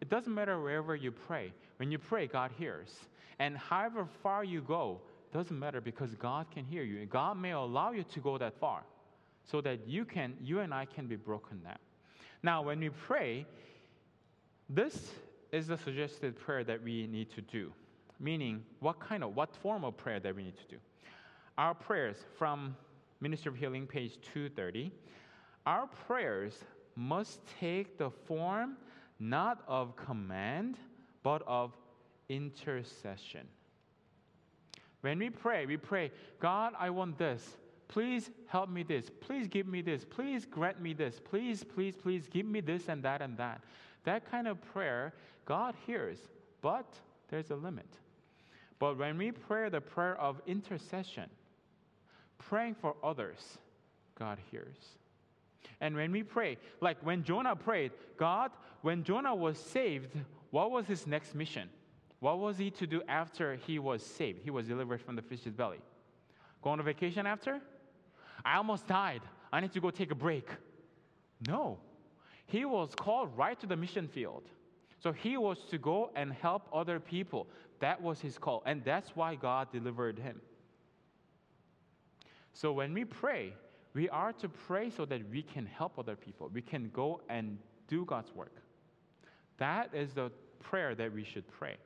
it 0.00 0.08
doesn't 0.08 0.32
matter 0.32 0.60
wherever 0.60 0.94
you 0.94 1.10
pray. 1.10 1.52
When 1.76 1.90
you 1.90 1.98
pray, 1.98 2.26
God 2.26 2.52
hears. 2.58 2.90
And 3.38 3.56
however 3.56 4.06
far 4.22 4.44
you 4.44 4.60
go, 4.60 5.00
doesn't 5.32 5.58
matter 5.58 5.80
because 5.80 6.14
God 6.14 6.46
can 6.50 6.64
hear 6.64 6.84
you. 6.84 7.04
God 7.06 7.36
may 7.36 7.50
allow 7.50 7.90
you 7.90 8.04
to 8.04 8.20
go 8.20 8.38
that 8.38 8.58
far 8.60 8.82
so 9.42 9.60
that 9.60 9.86
you 9.86 10.04
can 10.04 10.34
you 10.40 10.60
and 10.60 10.72
I 10.72 10.84
can 10.84 11.06
be 11.06 11.16
broken 11.16 11.60
down. 11.60 11.78
Now, 12.42 12.62
when 12.62 12.78
we 12.78 12.90
pray, 12.90 13.46
this 14.68 15.10
is 15.54 15.68
the 15.68 15.78
suggested 15.78 16.36
prayer 16.36 16.64
that 16.64 16.82
we 16.82 17.06
need 17.06 17.30
to 17.30 17.40
do. 17.40 17.72
Meaning, 18.18 18.64
what 18.80 18.98
kind 18.98 19.22
of 19.22 19.36
what 19.36 19.54
form 19.54 19.84
of 19.84 19.96
prayer 19.96 20.18
that 20.18 20.34
we 20.34 20.42
need 20.42 20.56
to 20.56 20.66
do. 20.68 20.76
Our 21.56 21.74
prayers 21.74 22.16
from 22.36 22.76
Ministry 23.20 23.50
of 23.50 23.56
Healing, 23.56 23.86
page 23.86 24.18
230. 24.32 24.90
Our 25.64 25.86
prayers 25.86 26.54
must 26.96 27.40
take 27.60 27.98
the 27.98 28.10
form 28.10 28.76
not 29.20 29.62
of 29.68 29.94
command, 29.94 30.76
but 31.22 31.42
of 31.46 31.72
intercession. 32.28 33.46
When 35.02 35.18
we 35.18 35.30
pray, 35.30 35.66
we 35.66 35.76
pray, 35.76 36.10
God, 36.40 36.72
I 36.78 36.90
want 36.90 37.16
this. 37.16 37.56
Please 37.86 38.30
help 38.46 38.70
me 38.70 38.82
this. 38.82 39.08
Please 39.20 39.46
give 39.46 39.68
me 39.68 39.82
this. 39.82 40.04
Please 40.04 40.46
grant 40.46 40.80
me 40.80 40.94
this. 40.94 41.20
Please, 41.22 41.62
please, 41.62 41.94
please 41.94 42.26
give 42.26 42.46
me 42.46 42.60
this 42.60 42.88
and 42.88 43.02
that 43.04 43.22
and 43.22 43.36
that. 43.36 43.62
That 44.04 44.30
kind 44.30 44.46
of 44.46 44.60
prayer, 44.72 45.14
God 45.44 45.74
hears, 45.86 46.18
but 46.60 46.94
there's 47.28 47.50
a 47.50 47.56
limit. 47.56 47.88
But 48.78 48.98
when 48.98 49.18
we 49.18 49.30
pray 49.30 49.68
the 49.68 49.80
prayer 49.80 50.18
of 50.20 50.40
intercession, 50.46 51.28
praying 52.38 52.74
for 52.74 52.94
others, 53.02 53.58
God 54.18 54.38
hears. 54.50 54.76
And 55.80 55.94
when 55.96 56.12
we 56.12 56.22
pray, 56.22 56.58
like 56.80 56.98
when 57.02 57.24
Jonah 57.24 57.56
prayed, 57.56 57.92
God, 58.16 58.50
when 58.82 59.02
Jonah 59.02 59.34
was 59.34 59.58
saved, 59.58 60.14
what 60.50 60.70
was 60.70 60.86
his 60.86 61.06
next 61.06 61.34
mission? 61.34 61.68
What 62.20 62.38
was 62.38 62.58
he 62.58 62.70
to 62.72 62.86
do 62.86 63.02
after 63.08 63.56
he 63.66 63.78
was 63.78 64.04
saved? 64.04 64.40
He 64.42 64.50
was 64.50 64.66
delivered 64.66 65.00
from 65.00 65.16
the 65.16 65.22
fish's 65.22 65.52
belly. 65.52 65.80
Go 66.62 66.70
on 66.70 66.80
a 66.80 66.82
vacation 66.82 67.26
after? 67.26 67.60
I 68.44 68.56
almost 68.56 68.86
died. 68.86 69.22
I 69.52 69.60
need 69.60 69.72
to 69.72 69.80
go 69.80 69.90
take 69.90 70.10
a 70.10 70.14
break. 70.14 70.48
No. 71.46 71.78
He 72.46 72.64
was 72.64 72.94
called 72.94 73.36
right 73.36 73.58
to 73.60 73.66
the 73.66 73.76
mission 73.76 74.08
field. 74.08 74.42
So 75.02 75.12
he 75.12 75.36
was 75.36 75.58
to 75.70 75.78
go 75.78 76.10
and 76.14 76.32
help 76.32 76.68
other 76.72 76.98
people. 76.98 77.46
That 77.80 78.00
was 78.00 78.20
his 78.20 78.38
call. 78.38 78.62
And 78.64 78.82
that's 78.84 79.10
why 79.14 79.34
God 79.34 79.70
delivered 79.72 80.18
him. 80.18 80.40
So 82.52 82.72
when 82.72 82.94
we 82.94 83.04
pray, 83.04 83.52
we 83.94 84.08
are 84.08 84.32
to 84.34 84.48
pray 84.48 84.90
so 84.90 85.04
that 85.04 85.28
we 85.30 85.42
can 85.42 85.66
help 85.66 85.98
other 85.98 86.16
people. 86.16 86.50
We 86.52 86.62
can 86.62 86.90
go 86.94 87.20
and 87.28 87.58
do 87.88 88.04
God's 88.04 88.34
work. 88.34 88.54
That 89.58 89.90
is 89.92 90.12
the 90.14 90.30
prayer 90.60 90.94
that 90.94 91.12
we 91.12 91.24
should 91.24 91.46
pray. 91.50 91.76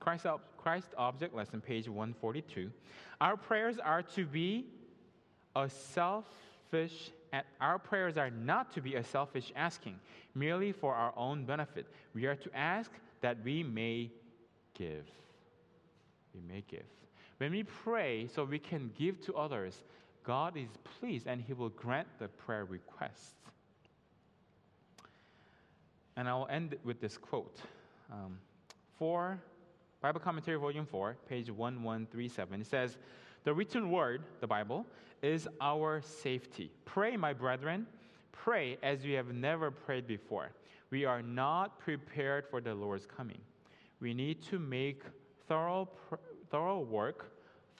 Christ, 0.00 0.26
Christ 0.56 0.88
Object 0.96 1.34
Lesson, 1.34 1.60
page 1.60 1.88
142. 1.88 2.70
Our 3.20 3.36
prayers 3.36 3.78
are 3.78 4.02
to 4.02 4.24
be 4.24 4.66
a 5.54 5.68
our 7.60 7.78
prayers 7.78 8.16
are 8.16 8.30
not 8.30 8.72
to 8.74 8.80
be 8.80 8.94
a 8.94 9.04
selfish 9.04 9.52
asking, 9.56 9.98
merely 10.34 10.72
for 10.72 10.94
our 10.94 11.12
own 11.16 11.44
benefit. 11.44 11.86
We 12.14 12.26
are 12.26 12.36
to 12.36 12.56
ask 12.56 12.90
that 13.20 13.38
we 13.44 13.62
may 13.62 14.10
give. 14.74 15.06
We 16.34 16.40
may 16.40 16.64
give. 16.68 16.84
When 17.38 17.52
we 17.52 17.62
pray 17.62 18.28
so 18.34 18.44
we 18.44 18.58
can 18.58 18.90
give 18.98 19.20
to 19.26 19.34
others, 19.34 19.82
God 20.24 20.56
is 20.56 20.68
pleased 20.98 21.26
and 21.26 21.40
He 21.40 21.52
will 21.52 21.70
grant 21.70 22.08
the 22.18 22.28
prayer 22.28 22.64
request. 22.64 23.34
And 26.16 26.28
I'll 26.28 26.48
end 26.50 26.76
with 26.84 27.00
this 27.00 27.16
quote. 27.16 27.60
Um, 28.10 28.38
for 28.98 29.38
Bible 30.00 30.20
Commentary, 30.20 30.58
Volume 30.58 30.86
4, 30.86 31.16
page 31.28 31.50
1137, 31.50 32.60
it 32.60 32.66
says, 32.66 32.96
The 33.48 33.54
written 33.54 33.90
word, 33.90 34.24
the 34.42 34.46
Bible, 34.46 34.84
is 35.22 35.48
our 35.58 36.02
safety. 36.02 36.70
Pray, 36.84 37.16
my 37.16 37.32
brethren, 37.32 37.86
pray 38.30 38.76
as 38.82 39.06
you 39.06 39.16
have 39.16 39.32
never 39.32 39.70
prayed 39.70 40.06
before. 40.06 40.50
We 40.90 41.06
are 41.06 41.22
not 41.22 41.80
prepared 41.80 42.44
for 42.50 42.60
the 42.60 42.74
Lord's 42.74 43.06
coming. 43.06 43.38
We 44.00 44.12
need 44.12 44.42
to 44.50 44.58
make 44.58 45.00
thorough 45.46 45.88
thorough 46.50 46.80
work 46.80 47.32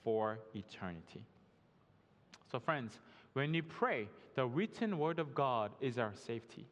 for 0.03 0.39
eternity. 0.55 1.23
So, 2.51 2.59
friends, 2.59 2.99
when 3.35 3.53
we 3.53 3.61
pray, 3.61 4.09
the 4.37 4.47
written 4.47 4.99
word 4.99 5.19
of 5.19 5.35
God 5.35 5.73
is 5.83 5.99
our 5.99 6.15
safety. 6.15 6.67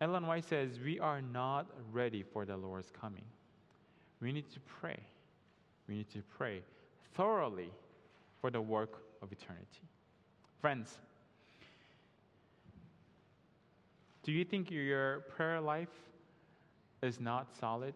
Ellen 0.00 0.28
White 0.28 0.44
says, 0.44 0.78
We 0.78 1.00
are 1.00 1.20
not 1.20 1.66
ready 1.90 2.22
for 2.22 2.44
the 2.44 2.56
Lord's 2.56 2.92
coming. 2.92 3.24
We 4.20 4.30
need 4.30 4.48
to 4.52 4.60
pray. 4.60 5.00
We 5.88 5.96
need 5.96 6.10
to 6.10 6.22
pray 6.38 6.62
thoroughly 7.16 7.70
for 8.40 8.50
the 8.50 8.60
work 8.60 9.02
of 9.22 9.32
eternity. 9.32 9.88
Friends, 10.60 10.98
do 14.22 14.32
you 14.32 14.44
think 14.44 14.70
your 14.70 15.20
prayer 15.36 15.60
life 15.60 15.88
is 17.02 17.20
not 17.20 17.54
solid? 17.58 17.94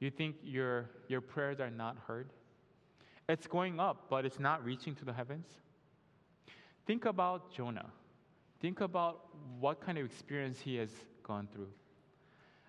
You 0.00 0.10
think 0.10 0.36
your, 0.42 0.90
your 1.08 1.20
prayers 1.20 1.60
are 1.60 1.70
not 1.70 1.96
heard? 2.06 2.30
It's 3.28 3.46
going 3.46 3.80
up, 3.80 4.06
but 4.10 4.24
it's 4.24 4.40
not 4.40 4.64
reaching 4.64 4.94
to 4.96 5.04
the 5.04 5.12
heavens? 5.12 5.46
Think 6.86 7.06
about 7.06 7.52
Jonah. 7.52 7.90
Think 8.60 8.80
about 8.80 9.26
what 9.58 9.80
kind 9.80 9.98
of 9.98 10.04
experience 10.04 10.60
he 10.60 10.76
has 10.76 10.90
gone 11.22 11.48
through. 11.54 11.72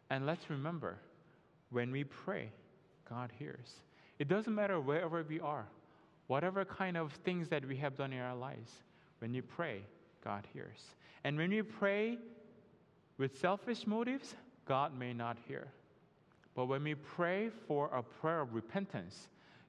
And 0.09 0.25
let's 0.25 0.49
remember 0.49 0.97
when 1.71 1.91
we 1.91 2.03
pray, 2.03 2.51
God 3.09 3.31
hears. 3.38 3.81
It 4.19 4.28
doesn't 4.28 4.54
matter 4.54 4.80
wherever 4.80 5.23
we 5.23 5.39
are, 5.39 5.65
whatever 6.28 6.65
kind 6.65 6.97
of 6.97 7.12
things 7.23 7.49
that 7.49 7.65
we 7.67 7.75
have 7.78 7.97
done 7.97 8.13
in 8.13 8.19
our 8.19 8.36
lives, 8.36 8.72
when 9.20 9.34
you 9.34 9.41
pray, 9.41 9.82
God 10.24 10.47
hears. 10.53 10.80
And 11.24 11.38
when 11.38 11.49
we 11.49 11.61
pray 11.61 12.18
with 13.18 13.39
selfish 13.39 13.88
motives, 13.88 14.36
God 14.66 14.97
may 14.97 15.13
not 15.13 15.38
hear. 15.47 15.68
But 16.55 16.66
when 16.66 16.84
we 16.84 16.95
pray 16.95 17.49
for 17.68 17.88
a 17.93 18.01
prayer 18.01 18.41
of 18.41 18.53
repentance, 18.53 19.28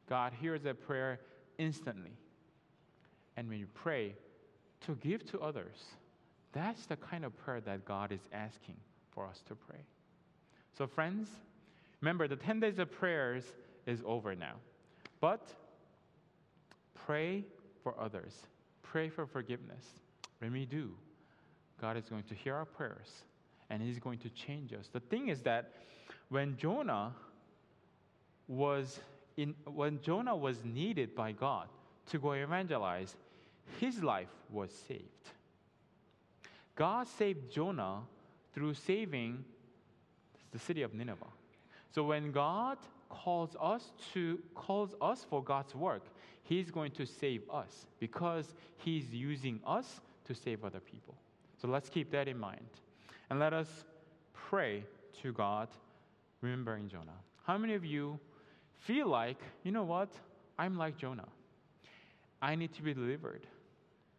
God 0.09 0.33
hears 0.41 0.63
that 0.63 0.87
prayer 0.87 1.21
instantly. 1.59 2.13
And 3.37 3.49
when 3.49 3.59
you 3.59 3.67
pray 3.75 4.15
to 4.87 4.95
give 4.97 5.29
to 5.31 5.41
others, 5.41 5.77
that's 6.53 6.87
the 6.87 6.97
kind 6.97 7.25
of 7.25 7.37
prayer 7.37 7.61
that 7.63 7.85
God 7.85 8.13
is 8.13 8.21
asking 8.33 8.77
for 9.11 9.27
us 9.27 9.43
to 9.49 9.55
pray. 9.55 9.81
So, 10.79 10.87
friends, 10.87 11.29
remember 12.01 12.29
the 12.29 12.37
10 12.37 12.61
days 12.61 12.79
of 12.79 12.91
prayers 12.93 13.45
is 13.87 14.03
over 14.05 14.35
now. 14.35 14.55
But 15.21 15.49
pray 16.95 17.45
for 17.83 17.95
others, 17.99 18.35
pray 18.83 19.09
for 19.09 19.27
forgiveness. 19.27 19.85
When 20.41 20.53
we 20.53 20.67
do, 20.67 20.93
God 21.81 21.97
is 21.97 22.05
going 22.09 22.25
to 22.25 22.35
hear 22.35 22.55
our 22.55 22.65
prayers 22.65 23.23
and 23.71 23.83
He's 23.83 23.99
going 23.99 24.19
to 24.21 24.31
change 24.31 24.73
us. 24.73 24.89
The 24.93 25.01
thing 25.01 25.29
is 25.29 25.41
that 25.43 25.73
when 26.29 26.57
Jonah 26.57 27.15
was 28.49 29.01
in, 29.37 29.55
when 29.65 30.01
Jonah 30.01 30.37
was 30.37 30.65
needed 30.65 31.15
by 31.15 31.33
God 31.33 31.69
to 32.11 32.19
go 32.19 32.33
evangelize, 32.33 33.15
his 33.81 34.03
life 34.03 34.29
was 34.51 34.71
saved. 34.89 35.03
God 36.75 37.09
saved 37.09 37.51
Jonah 37.51 38.01
through 38.53 38.75
saving 38.75 39.45
the 40.53 40.59
city 40.59 40.83
of 40.83 40.95
Nineveh. 40.95 41.27
So 41.95 42.05
when 42.05 42.33
God 42.33 42.79
calls 43.09 43.57
us 43.61 43.93
to 44.15 44.39
calls 44.55 44.95
us 45.01 45.27
for 45.29 45.43
God's 45.43 45.75
work, 45.75 46.03
He's 46.43 46.71
going 46.71 46.93
to 46.93 47.07
save 47.07 47.43
us 47.51 47.87
because 47.99 48.55
He's 48.79 49.13
using 49.13 49.61
us 49.67 50.01
to 50.27 50.35
save 50.35 50.65
other 50.65 50.81
people. 50.81 51.15
So 51.61 51.69
let's 51.69 51.89
keep 51.89 52.11
that 52.13 52.29
in 52.29 52.39
mind. 52.39 52.67
And 53.31 53.41
let 53.41 53.53
us 53.53 53.69
pray 54.33 54.85
to 55.23 55.33
God, 55.33 55.69
remembering 56.41 56.89
Jonah. 56.89 57.19
How 57.45 57.59
many 57.59 57.75
of 57.75 57.85
you 57.85 58.19
feel 58.81 59.09
like, 59.09 59.39
you 59.65 59.73
know 59.73 59.85
what? 59.85 60.11
I'm 60.59 60.77
like 60.77 60.97
Jonah. 60.97 61.29
I 62.41 62.55
need 62.55 62.73
to 62.75 62.83
be 62.83 62.95
delivered. 62.95 63.47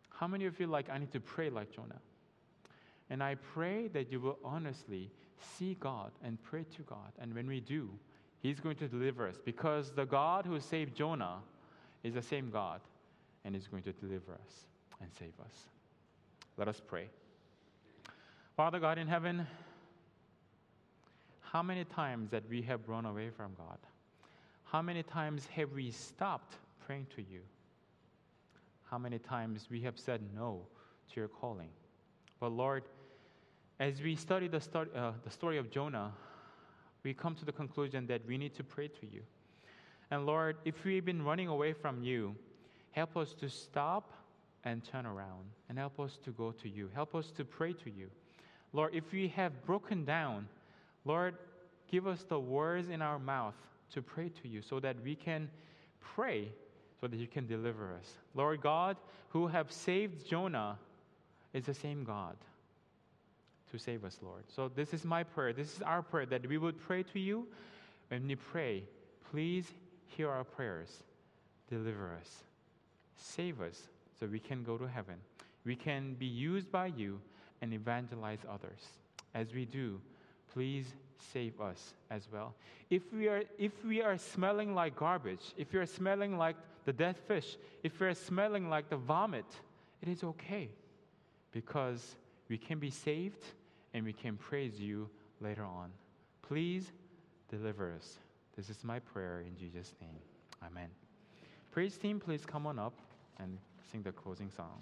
How 0.09 0.27
many 0.27 0.45
of 0.45 0.53
you 0.53 0.57
feel 0.57 0.69
like 0.69 0.89
I 0.89 0.97
need 0.97 1.11
to 1.11 1.19
pray 1.19 1.49
like 1.49 1.71
Jonah? 1.71 2.01
And 3.09 3.23
I 3.23 3.35
pray 3.35 3.87
that 3.89 4.11
you 4.11 4.19
will 4.19 4.39
honestly 4.43 5.11
see 5.57 5.77
God 5.79 6.11
and 6.23 6.41
pray 6.43 6.65
to 6.75 6.81
God. 6.83 7.11
And 7.19 7.33
when 7.33 7.47
we 7.47 7.59
do, 7.59 7.89
He's 8.47 8.61
going 8.61 8.77
to 8.77 8.87
deliver 8.87 9.27
us 9.27 9.35
because 9.43 9.91
the 9.91 10.05
God 10.05 10.45
who 10.45 10.57
saved 10.61 10.95
Jonah 10.95 11.39
is 12.01 12.13
the 12.13 12.21
same 12.21 12.49
God 12.49 12.79
and 13.43 13.53
is 13.53 13.67
going 13.67 13.83
to 13.83 13.91
deliver 13.91 14.31
us 14.31 14.67
and 15.01 15.09
save 15.19 15.33
us. 15.41 15.65
Let 16.55 16.69
us 16.69 16.81
pray. 16.87 17.09
Father 18.55 18.79
God 18.79 18.99
in 18.99 19.07
heaven, 19.09 19.45
how 21.41 21.61
many 21.61 21.83
times 21.83 22.31
that 22.31 22.43
we 22.49 22.61
have 22.61 22.87
run 22.87 23.05
away 23.05 23.31
from 23.31 23.51
God? 23.57 23.79
How 24.63 24.81
many 24.81 25.03
times 25.03 25.45
have 25.47 25.73
we 25.73 25.91
stopped 25.91 26.55
praying 26.85 27.07
to 27.17 27.21
you? 27.21 27.41
How 28.89 28.97
many 28.97 29.19
times 29.19 29.67
we 29.69 29.81
have 29.81 29.99
said 29.99 30.21
no 30.33 30.61
to 31.11 31.19
your 31.19 31.27
calling? 31.27 31.69
But 32.39 32.53
Lord, 32.53 32.83
as 33.81 34.01
we 34.01 34.15
study 34.15 34.47
the 34.47 34.61
story, 34.61 34.87
uh, 34.95 35.11
the 35.25 35.31
story 35.31 35.57
of 35.57 35.69
Jonah, 35.69 36.13
we 37.07 37.13
come 37.13 37.35
to 37.35 37.45
the 37.45 37.53
conclusion 37.53 38.05
that 38.07 38.21
we 38.27 38.37
need 38.37 38.53
to 38.53 38.65
pray 38.65 38.89
to 38.89 39.05
you. 39.09 39.21
And 40.11 40.25
Lord, 40.25 40.57
if 40.65 40.83
we've 40.83 41.05
been 41.05 41.23
running 41.23 41.47
away 41.47 41.71
from 41.71 42.03
you, 42.03 42.35
help 42.91 43.15
us 43.15 43.33
to 43.35 43.47
stop 43.47 44.11
and 44.65 44.83
turn 44.83 45.05
around 45.05 45.45
and 45.69 45.77
help 45.77 46.01
us 46.01 46.19
to 46.25 46.31
go 46.31 46.51
to 46.51 46.67
you. 46.67 46.89
Help 46.93 47.15
us 47.15 47.31
to 47.37 47.45
pray 47.45 47.71
to 47.71 47.89
you. 47.89 48.09
Lord, 48.73 48.93
if 48.93 49.13
we 49.13 49.29
have 49.29 49.65
broken 49.65 50.03
down, 50.03 50.49
Lord, 51.05 51.35
give 51.89 52.07
us 52.07 52.25
the 52.27 52.41
words 52.41 52.89
in 52.89 53.01
our 53.01 53.19
mouth 53.19 53.55
to 53.93 54.01
pray 54.01 54.29
to 54.41 54.49
you 54.49 54.61
so 54.61 54.81
that 54.81 54.97
we 55.01 55.15
can 55.15 55.49
pray 56.01 56.49
so 56.99 57.07
that 57.07 57.15
you 57.15 57.27
can 57.27 57.47
deliver 57.47 57.93
us. 57.93 58.17
Lord 58.35 58.59
God, 58.59 58.97
who 59.29 59.47
have 59.47 59.71
saved 59.71 60.27
Jonah, 60.27 60.77
is 61.53 61.63
the 61.63 61.73
same 61.73 62.03
God 62.03 62.35
to 63.71 63.77
save 63.77 64.03
us, 64.05 64.19
Lord. 64.21 64.43
So 64.47 64.69
this 64.73 64.93
is 64.93 65.03
my 65.03 65.23
prayer. 65.23 65.53
This 65.53 65.75
is 65.75 65.81
our 65.81 66.01
prayer 66.01 66.25
that 66.27 66.47
we 66.47 66.57
would 66.57 66.79
pray 66.79 67.03
to 67.03 67.19
you. 67.19 67.47
When 68.09 68.27
we 68.27 68.35
pray, 68.35 68.83
please 69.31 69.65
hear 70.07 70.29
our 70.29 70.43
prayers. 70.43 71.03
Deliver 71.69 72.13
us. 72.19 72.29
Save 73.17 73.61
us 73.61 73.81
so 74.19 74.25
we 74.25 74.39
can 74.39 74.63
go 74.63 74.77
to 74.77 74.87
heaven. 74.87 75.15
We 75.65 75.75
can 75.75 76.13
be 76.13 76.25
used 76.25 76.71
by 76.71 76.87
you 76.87 77.19
and 77.61 77.73
evangelize 77.73 78.39
others. 78.49 78.79
As 79.33 79.53
we 79.53 79.65
do, 79.65 79.99
please 80.53 80.85
save 81.33 81.59
us 81.59 81.93
as 82.09 82.27
well. 82.31 82.53
If 82.89 83.01
we 83.11 83.27
are, 83.27 83.43
if 83.57 83.71
we 83.83 84.01
are 84.01 84.17
smelling 84.17 84.73
like 84.73 84.95
garbage, 84.95 85.53
if 85.57 85.73
we 85.73 85.79
are 85.79 85.85
smelling 85.85 86.37
like 86.37 86.55
the 86.85 86.93
dead 86.93 87.17
fish, 87.27 87.57
if 87.83 87.99
we 87.99 88.07
are 88.07 88.13
smelling 88.13 88.69
like 88.69 88.89
the 88.89 88.95
vomit, 88.95 89.45
it 90.01 90.07
is 90.07 90.23
okay 90.23 90.69
because 91.51 92.15
we 92.49 92.57
can 92.57 92.79
be 92.79 92.89
saved 92.89 93.43
and 93.93 94.05
we 94.05 94.13
can 94.13 94.37
praise 94.37 94.79
you 94.79 95.09
later 95.41 95.63
on. 95.63 95.91
Please 96.41 96.91
deliver 97.49 97.93
us. 97.93 98.17
This 98.55 98.69
is 98.69 98.83
my 98.83 98.99
prayer 98.99 99.43
in 99.45 99.55
Jesus' 99.55 99.93
name. 100.01 100.19
Amen. 100.65 100.89
Praise 101.71 101.97
team, 101.97 102.19
please 102.19 102.45
come 102.45 102.65
on 102.65 102.79
up 102.79 102.93
and 103.39 103.57
sing 103.91 104.01
the 104.01 104.11
closing 104.11 104.49
song. 104.49 104.81